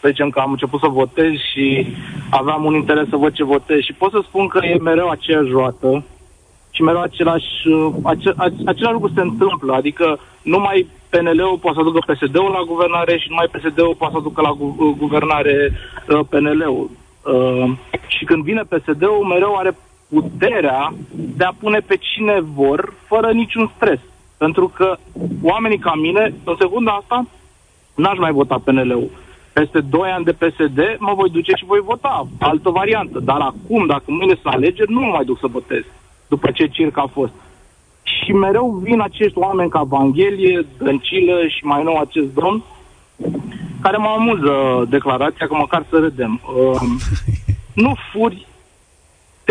să 0.00 0.08
zicem 0.08 0.30
că 0.30 0.40
am 0.40 0.50
început 0.50 0.80
să 0.80 0.86
votez 0.86 1.32
și 1.52 1.86
aveam 2.30 2.64
un 2.64 2.74
interes 2.74 3.08
să 3.08 3.16
văd 3.16 3.32
ce 3.32 3.44
votez. 3.44 3.80
Și 3.80 3.92
pot 3.92 4.10
să 4.10 4.20
spun 4.22 4.46
că 4.46 4.64
e 4.64 4.78
mereu 4.78 5.08
aceeași 5.08 5.50
roată 5.50 6.04
și 6.70 6.82
mereu 6.82 7.00
același, 7.00 7.50
ace, 8.02 8.34
același 8.66 8.92
lucru 8.92 9.10
se 9.14 9.20
întâmplă, 9.20 9.72
adică 9.72 10.18
numai 10.42 10.86
PNL-ul 11.10 11.58
poate 11.58 11.78
să 11.78 11.84
ducă 11.84 12.12
PSD-ul 12.12 12.50
la 12.50 12.62
guvernare 12.66 13.18
și 13.18 13.28
numai 13.28 13.48
PSD-ul 13.52 13.94
poate 13.98 14.14
să 14.14 14.20
ducă 14.22 14.40
la 14.40 14.52
gu- 14.58 14.96
guvernare 14.98 15.72
uh, 16.08 16.20
PNL-ul. 16.28 16.90
Uh, 17.24 17.72
și 18.06 18.24
când 18.24 18.42
vine 18.44 18.62
PSD-ul, 18.62 19.26
mereu 19.28 19.54
are 19.54 19.76
puterea 20.12 20.94
de 21.10 21.44
a 21.44 21.54
pune 21.58 21.78
pe 21.78 21.96
cine 21.96 22.40
vor, 22.40 22.94
fără 23.06 23.32
niciun 23.32 23.70
stres. 23.76 23.98
Pentru 24.36 24.68
că 24.68 24.96
oamenii 25.42 25.78
ca 25.78 25.94
mine, 25.94 26.34
în 26.44 26.54
secunda 26.58 26.92
asta, 26.92 27.26
n-aș 27.94 28.18
mai 28.18 28.32
vota 28.32 28.60
PNL-ul. 28.64 29.10
Peste 29.52 29.80
2 29.80 30.10
ani 30.10 30.24
de 30.24 30.32
PSD 30.32 30.78
mă 30.98 31.12
voi 31.14 31.30
duce 31.30 31.52
și 31.54 31.64
voi 31.64 31.80
vota 31.80 32.26
altă 32.38 32.70
variantă. 32.70 33.18
Dar 33.18 33.40
acum, 33.40 33.86
dacă 33.86 34.02
mâine 34.06 34.34
să 34.42 34.48
alegeri, 34.48 34.92
nu 34.92 35.00
mă 35.00 35.06
mai 35.06 35.24
duc 35.24 35.38
să 35.38 35.46
votez 35.46 35.82
după 36.28 36.50
ce 36.50 36.66
circ 36.66 36.98
a 36.98 37.06
fost. 37.12 37.32
Și 38.02 38.32
mereu 38.32 38.80
vin 38.82 39.00
acești 39.00 39.38
oameni 39.38 39.70
ca 39.70 39.82
Vanghelie, 39.82 40.66
Dăncilă 40.78 41.46
și 41.46 41.64
mai 41.64 41.82
nou 41.82 41.96
acest 41.98 42.34
domn, 42.34 42.62
care 43.80 43.96
mă 43.96 44.14
amuză 44.18 44.52
declarația, 44.88 45.46
că 45.46 45.54
măcar 45.54 45.84
să 45.90 45.96
râdem. 45.98 46.40
Uh, 46.42 46.80
nu 47.84 47.94
furi 48.12 48.46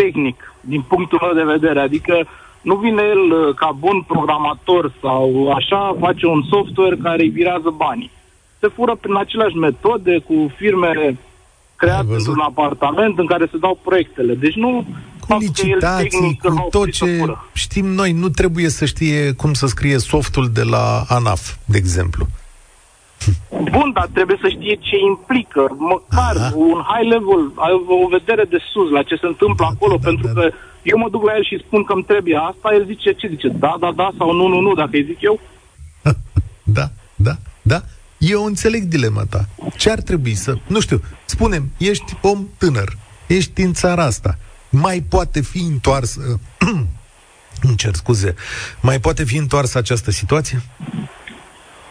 tehnic, 0.02 0.54
din 0.60 0.82
punctul 0.88 1.18
meu 1.22 1.34
de 1.44 1.52
vedere. 1.52 1.80
Adică 1.80 2.14
nu 2.62 2.74
vine 2.76 3.02
el 3.02 3.24
uh, 3.30 3.54
ca 3.54 3.70
bun 3.78 4.04
programator 4.06 4.92
sau 5.00 5.52
așa, 5.58 5.96
face 6.00 6.26
un 6.26 6.42
software 6.50 6.96
care 7.02 7.22
îi 7.22 7.28
virează 7.28 7.70
banii. 7.76 8.10
Se 8.60 8.68
fură 8.68 8.94
prin 8.94 9.16
aceleași 9.16 9.56
metode 9.56 10.18
cu 10.18 10.52
firme 10.56 11.18
create 11.76 12.12
într-un 12.12 12.40
apartament 12.40 13.18
în 13.18 13.26
care 13.26 13.48
se 13.50 13.58
dau 13.58 13.78
proiectele. 13.84 14.34
Deci 14.34 14.54
nu, 14.54 14.86
cu 15.20 15.36
licitații, 15.38 16.38
cu 16.42 16.66
tot 16.70 16.90
ce 16.90 17.24
știm 17.52 17.86
noi. 17.86 18.12
Nu 18.12 18.28
trebuie 18.28 18.68
să 18.68 18.84
știe 18.84 19.32
cum 19.32 19.52
să 19.52 19.66
scrie 19.66 19.98
softul 19.98 20.50
de 20.52 20.62
la 20.62 21.04
ANAF, 21.08 21.54
de 21.64 21.76
exemplu. 21.76 22.26
Bun, 23.48 23.90
dar 23.94 24.08
trebuie 24.12 24.38
să 24.40 24.48
știe 24.48 24.74
ce 24.74 24.96
implică, 25.10 25.76
măcar 25.78 26.36
Aha. 26.36 26.52
un 26.56 26.80
high 26.90 27.08
level, 27.12 27.42
o 28.04 28.08
vedere 28.08 28.44
de 28.44 28.58
sus 28.72 28.90
la 28.90 29.02
ce 29.02 29.14
se 29.14 29.26
întâmplă 29.26 29.64
da, 29.68 29.72
acolo, 29.74 29.96
da, 29.96 30.08
pentru 30.08 30.26
da, 30.26 30.32
că 30.32 30.52
eu 30.82 30.98
mă 30.98 31.08
duc 31.08 31.22
la 31.24 31.36
el 31.36 31.44
și 31.44 31.62
spun 31.66 31.84
că 31.84 31.92
îmi 31.92 32.04
trebuie 32.04 32.36
asta, 32.36 32.74
el 32.74 32.84
zice, 32.86 33.12
ce 33.12 33.28
zice, 33.28 33.48
da, 33.48 33.76
da, 33.80 33.92
da, 33.96 34.10
sau 34.18 34.32
nu, 34.32 34.46
nu, 34.46 34.60
nu, 34.60 34.74
dacă 34.74 34.90
îi 34.92 35.04
zic 35.04 35.20
eu. 35.20 35.40
da, 36.78 36.86
da, 37.14 37.34
da. 37.62 37.80
Eu 38.18 38.44
înțeleg 38.44 38.82
dilema 38.82 39.24
ta. 39.30 39.48
Ce 39.76 39.90
ar 39.90 40.00
trebui 40.00 40.34
să... 40.34 40.56
Nu 40.66 40.80
știu, 40.80 41.00
spunem, 41.24 41.70
ești 41.78 42.16
om 42.20 42.48
tânăr, 42.58 42.88
ești 43.26 43.62
în 43.62 43.72
țara 43.72 44.04
asta, 44.04 44.38
mai 44.70 45.04
poate 45.08 45.40
fi 45.40 45.58
întoarsă... 45.58 46.20
îmi 47.66 47.76
cer 47.76 47.94
scuze. 47.94 48.34
Mai 48.80 49.00
poate 49.00 49.24
fi 49.24 49.36
întoarsă 49.36 49.78
această 49.78 50.10
situație? 50.10 50.62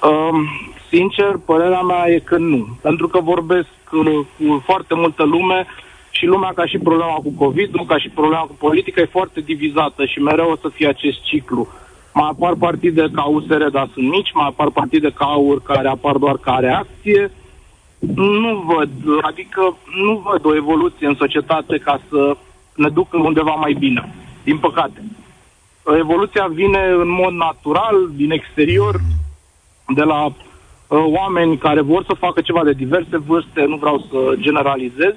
Um, 0.02 0.48
sincer, 0.92 1.39
părerea 1.46 1.82
mea 1.82 2.10
e 2.10 2.20
că 2.20 2.38
nu. 2.38 2.68
Pentru 2.82 3.08
că 3.08 3.20
vorbesc 3.20 3.68
cu 3.89 4.62
foarte 4.66 4.94
multă 4.96 5.24
lume 5.24 5.66
și 6.10 6.26
lumea 6.26 6.52
ca 6.56 6.66
și 6.66 6.78
problema 6.78 7.14
cu 7.14 7.34
covid 7.38 7.70
ca 7.88 7.98
și 7.98 8.10
problema 8.10 8.42
cu 8.42 8.56
politică 8.60 9.00
e 9.00 9.18
foarte 9.18 9.39
divizată 9.42 10.06
și 10.06 10.20
mereu 10.20 10.50
o 10.52 10.56
să 10.56 10.70
fie 10.70 10.88
acest 10.88 11.22
ciclu. 11.22 11.68
Mai 12.14 12.30
apar 12.32 12.54
partide 12.56 13.10
ca 13.14 13.24
USR, 13.24 13.64
dar 13.64 13.89
sunt 13.94 14.10
mici, 14.10 14.32
mai 14.34 14.48
apar 14.48 14.70
partide 14.70 15.10
ca 15.10 15.26
AUR 15.26 15.62
care 15.62 15.88
apar 15.88 16.16
doar 16.16 16.38
ca 16.38 16.56
reacție. 16.60 17.32
Nu 18.16 18.64
văd, 18.76 18.89
adică 19.22 19.78
nu 20.04 20.24
văd 20.30 20.46
o 20.46 20.56
evoluție 20.56 21.08
în 21.08 21.16
societate 21.16 21.78
ca 21.78 22.02
să 22.10 22.38
ne 22.76 22.89
ducă 22.89 23.18
undeva 23.18 23.54
mai 23.54 23.74
bine, 23.80 24.14
din 24.44 24.58
păcate. 24.58 25.04
Evoluția 26.00 26.48
vine 26.52 26.80
în 26.98 27.10
mod 27.10 27.34
natural, 27.34 27.96
din 28.16 28.32
exterior, 28.32 28.96
de 29.88 30.04
la 30.04 30.26
uh, 30.26 30.32
oameni 30.96 31.58
care 31.58 31.82
vor 31.82 32.04
să 32.04 32.14
facă 32.20 32.42
ceva 32.42 32.64
de 32.64 32.72
diverse 32.72 33.18
vârste, 33.18 33.66
nu 33.68 33.76
vreau 33.76 33.98
să 34.10 34.36
generalizez, 34.39 35.14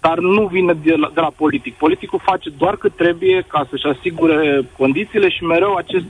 dar 0.00 0.18
nu 0.18 0.46
vine 0.46 0.72
de 0.72 0.94
la, 0.94 1.10
de 1.14 1.20
la 1.20 1.32
politic. 1.36 1.74
Politicul 1.74 2.20
face 2.24 2.50
doar 2.58 2.76
cât 2.76 2.96
trebuie 2.96 3.44
ca 3.46 3.66
să-și 3.70 3.96
asigure 3.96 4.68
condițiile 4.76 5.28
și 5.28 5.44
mereu 5.44 5.74
acest 5.74 6.04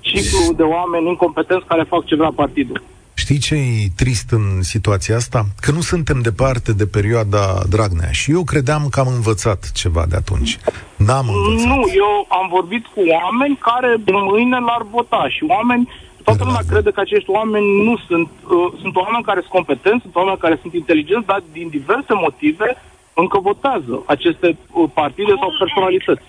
ciclu 0.00 0.52
de 0.56 0.62
oameni 0.62 1.08
incompetenți 1.08 1.66
care 1.66 1.82
fac 1.82 2.04
ceva 2.04 2.24
la 2.24 2.32
partidul. 2.32 2.82
Știi 3.14 3.38
ce 3.38 3.54
e 3.54 3.88
trist 3.96 4.30
în 4.30 4.62
situația 4.62 5.16
asta? 5.16 5.44
Că 5.60 5.70
nu 5.70 5.80
suntem 5.80 6.20
departe 6.20 6.72
de 6.72 6.86
perioada 6.86 7.62
Dragnea 7.68 8.10
și 8.10 8.30
eu 8.30 8.44
credeam 8.44 8.88
că 8.90 9.00
am 9.00 9.06
învățat 9.14 9.70
ceva 9.74 10.04
de 10.08 10.16
atunci. 10.16 10.58
N-am 10.96 11.26
învățat. 11.28 11.66
Nu, 11.66 11.80
eu 12.04 12.26
am 12.28 12.48
vorbit 12.50 12.84
cu 12.86 13.00
oameni 13.20 13.58
care 13.68 13.96
mâine 14.30 14.58
l-ar 14.58 14.86
vota 14.90 15.28
și 15.28 15.44
oameni 15.48 15.88
Toată 16.30 16.44
lumea 16.50 16.70
crede 16.72 16.90
că 16.90 17.00
acești 17.00 17.30
oameni 17.30 17.68
nu 17.86 17.94
sunt, 18.06 18.28
uh, 18.28 18.68
sunt 18.82 18.94
oameni 18.96 19.24
care 19.28 19.40
sunt 19.40 19.52
competenți, 19.58 20.02
sunt 20.02 20.14
oameni 20.14 20.42
care 20.44 20.56
sunt 20.62 20.72
inteligenți, 20.74 21.26
dar 21.26 21.42
din 21.52 21.68
diverse 21.68 22.12
motive 22.24 22.68
încă 23.14 23.38
votează 23.48 23.94
aceste 24.14 24.48
uh, 24.56 24.90
partide 24.94 25.32
sau 25.40 25.50
personalități. 25.62 26.26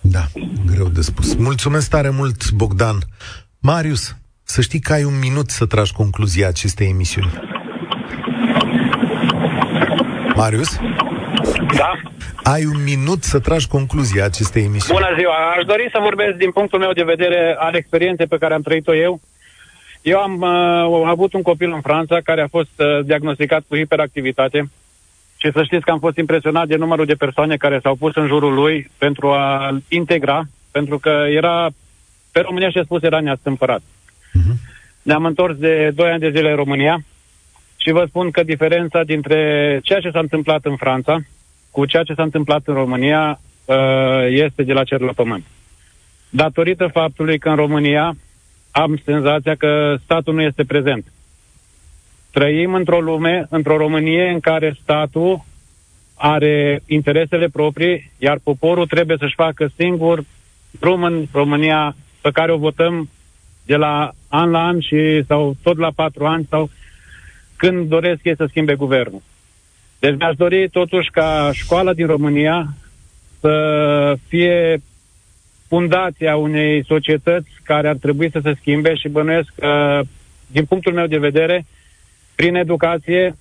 Da, 0.00 0.24
greu 0.72 0.88
de 0.88 1.00
spus. 1.00 1.34
Mulțumesc 1.34 1.90
tare 1.90 2.10
mult, 2.10 2.50
Bogdan. 2.50 2.98
Marius, 3.58 4.16
să 4.42 4.60
știi 4.60 4.80
că 4.80 4.92
ai 4.92 5.04
un 5.04 5.18
minut 5.18 5.50
să 5.50 5.66
tragi 5.66 5.92
concluzia 5.92 6.48
acestei 6.48 6.88
emisiuni. 6.88 7.32
Marius? 10.34 10.78
Da. 11.76 11.92
Ai 12.42 12.64
un 12.64 12.82
minut 12.82 13.22
să 13.22 13.38
tragi 13.38 13.68
concluzia 13.68 14.24
acestei 14.24 14.64
emisiuni. 14.64 15.00
Bună 15.00 15.14
ziua! 15.18 15.54
Aș 15.56 15.64
dori 15.64 15.88
să 15.92 15.98
vorbesc 16.02 16.36
din 16.36 16.50
punctul 16.50 16.78
meu 16.78 16.92
de 16.92 17.02
vedere 17.02 17.56
al 17.58 17.74
experienței 17.74 18.26
pe 18.26 18.38
care 18.38 18.54
am 18.54 18.62
trăit-o 18.62 18.94
eu. 18.94 19.20
Eu 20.02 20.18
am 20.18 20.40
uh, 20.40 21.08
avut 21.08 21.32
un 21.32 21.42
copil 21.42 21.72
în 21.72 21.80
Franța 21.80 22.20
care 22.24 22.42
a 22.42 22.48
fost 22.48 22.70
uh, 22.76 23.04
diagnosticat 23.04 23.64
cu 23.68 23.76
hiperactivitate 23.76 24.70
și 25.36 25.50
să 25.52 25.62
știți 25.62 25.84
că 25.84 25.90
am 25.90 25.98
fost 25.98 26.16
impresionat 26.16 26.66
de 26.66 26.76
numărul 26.76 27.04
de 27.04 27.14
persoane 27.14 27.56
care 27.56 27.78
s-au 27.82 27.94
pus 27.94 28.14
în 28.14 28.26
jurul 28.26 28.54
lui 28.54 28.90
pentru 28.98 29.30
a 29.30 29.78
integra, 29.88 30.42
pentru 30.70 30.98
că 30.98 31.24
era, 31.28 31.68
pe 32.32 32.40
România 32.40 32.70
și 32.70 32.84
spus, 32.84 33.02
era 33.02 33.20
neastâmpărat. 33.20 33.80
Uh-huh. 33.80 34.56
Ne-am 35.02 35.24
întors 35.24 35.56
de 35.56 35.90
2 35.94 36.10
ani 36.10 36.20
de 36.20 36.30
zile 36.30 36.50
în 36.50 36.56
România 36.56 37.04
și 37.76 37.90
vă 37.90 38.04
spun 38.08 38.30
că 38.30 38.42
diferența 38.42 39.02
dintre 39.02 39.80
ceea 39.82 40.00
ce 40.00 40.10
s-a 40.10 40.18
întâmplat 40.18 40.64
în 40.64 40.76
Franța 40.76 41.20
cu 41.70 41.84
ceea 41.84 42.02
ce 42.02 42.14
s-a 42.14 42.22
întâmplat 42.22 42.62
în 42.64 42.74
România 42.74 43.40
uh, 43.64 43.76
este 44.28 44.62
de 44.62 44.72
la 44.72 44.84
cer 44.84 45.00
la 45.00 45.12
pământ. 45.12 45.44
Datorită 46.30 46.86
faptului 46.86 47.38
că 47.38 47.48
în 47.48 47.56
România 47.56 48.16
am 48.70 49.00
senzația 49.04 49.54
că 49.54 49.96
statul 50.04 50.34
nu 50.34 50.42
este 50.42 50.64
prezent. 50.64 51.04
Trăim 52.30 52.74
într-o 52.74 53.00
lume, 53.00 53.46
într-o 53.50 53.76
Românie 53.76 54.28
în 54.28 54.40
care 54.40 54.76
statul 54.82 55.44
are 56.14 56.82
interesele 56.86 57.48
proprii, 57.48 58.10
iar 58.18 58.38
poporul 58.42 58.86
trebuie 58.86 59.16
să-și 59.20 59.34
facă 59.34 59.70
singur 59.76 60.24
drum 60.70 61.02
în 61.02 61.26
România 61.32 61.96
pe 62.20 62.30
care 62.30 62.52
o 62.52 62.56
votăm 62.56 63.08
de 63.66 63.76
la 63.76 64.10
an 64.28 64.50
la 64.50 64.66
an 64.66 64.80
și 64.80 65.24
sau 65.26 65.56
tot 65.62 65.78
la 65.78 65.90
patru 65.94 66.26
ani 66.26 66.46
sau 66.50 66.70
când 67.56 67.88
doresc 67.88 68.20
ei 68.22 68.36
să 68.36 68.46
schimbe 68.48 68.74
guvernul. 68.74 69.22
Deci 69.98 70.16
mi-aș 70.18 70.36
dori 70.36 70.68
totuși 70.68 71.10
ca 71.10 71.50
școala 71.52 71.92
din 71.92 72.06
România 72.06 72.74
să 73.40 74.16
fie 74.28 74.82
fundația 75.68 76.36
unei 76.36 76.84
societăți 76.84 77.48
care 77.62 77.88
ar 77.88 77.96
trebui 77.96 78.30
să 78.30 78.40
se 78.42 78.54
schimbe 78.60 78.94
și 78.94 79.08
bănuiesc 79.08 79.48
că, 79.54 80.00
din 80.46 80.64
punctul 80.64 80.92
meu 80.92 81.06
de 81.06 81.18
vedere, 81.18 81.66
prin 82.34 82.54
educație 82.54 83.36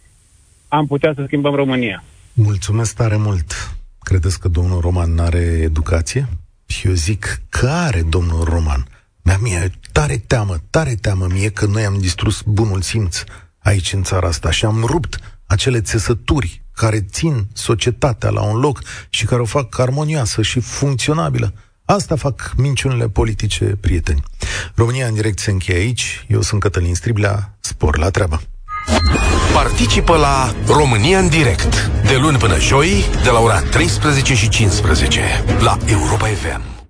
am 0.68 0.88
putea 0.88 1.14
să 1.16 1.24
schimbăm 1.26 1.54
România. 1.56 2.04
Mulțumesc 2.34 2.96
tare 2.96 3.16
mult. 3.16 3.76
Credeți 4.00 4.40
că 4.40 4.48
domnul 4.48 4.82
Roman 4.82 5.14
nu 5.14 5.24
are 5.24 5.40
educație? 5.62 6.28
Și 6.66 6.88
eu 6.88 6.94
zic 6.94 7.42
că 7.50 7.68
are 7.68 8.02
domnul 8.10 8.44
Roman. 8.44 8.86
Mi-a 9.24 9.38
mie 9.42 9.72
tare 9.92 10.18
teamă, 10.28 10.56
tare 10.70 10.96
teamă 11.02 11.28
mie 11.32 11.50
că 11.50 11.66
noi 11.66 11.84
am 11.84 11.98
distrus 12.00 12.42
bunul 12.46 12.82
simț 12.82 13.24
aici 13.60 13.94
în 13.94 14.04
țara 14.04 14.28
asta 14.28 14.52
și 14.52 14.66
am 14.66 14.84
rupt 14.86 15.37
acele 15.48 15.82
țesături 15.82 16.62
care 16.74 17.02
țin 17.02 17.48
societatea 17.54 18.30
la 18.30 18.42
un 18.42 18.60
loc 18.60 18.82
și 19.10 19.26
care 19.26 19.42
o 19.42 19.46
fac 19.46 19.80
armonioasă 19.80 20.42
și 20.42 20.60
funcționabilă. 20.60 21.54
Asta 21.86 22.16
fac 22.16 22.54
minciunile 22.58 23.10
politice, 23.10 23.66
prieteni. 23.66 24.24
România 24.76 25.08
în 25.08 25.14
direct 25.14 25.40
se 25.40 25.52
încheie 25.52 25.80
aici. 25.80 26.26
Eu 26.28 26.42
sunt 26.42 26.62
Cătălin 26.62 26.96
Striblea. 26.96 27.58
Spor 27.60 27.98
la 27.98 28.10
treabă! 28.10 28.42
Participă 29.54 30.16
la 30.16 30.56
România 30.68 31.20
în 31.20 31.30
direct 31.30 31.92
de 32.08 32.16
luni 32.16 32.38
până 32.38 32.60
joi 32.60 33.06
de 33.24 33.30
la 33.30 33.40
ora 33.40 33.62
13 33.62 34.36
și 34.36 34.50
15 34.50 35.22
la 35.60 35.78
Europa 35.86 36.26
FM. 36.26 36.77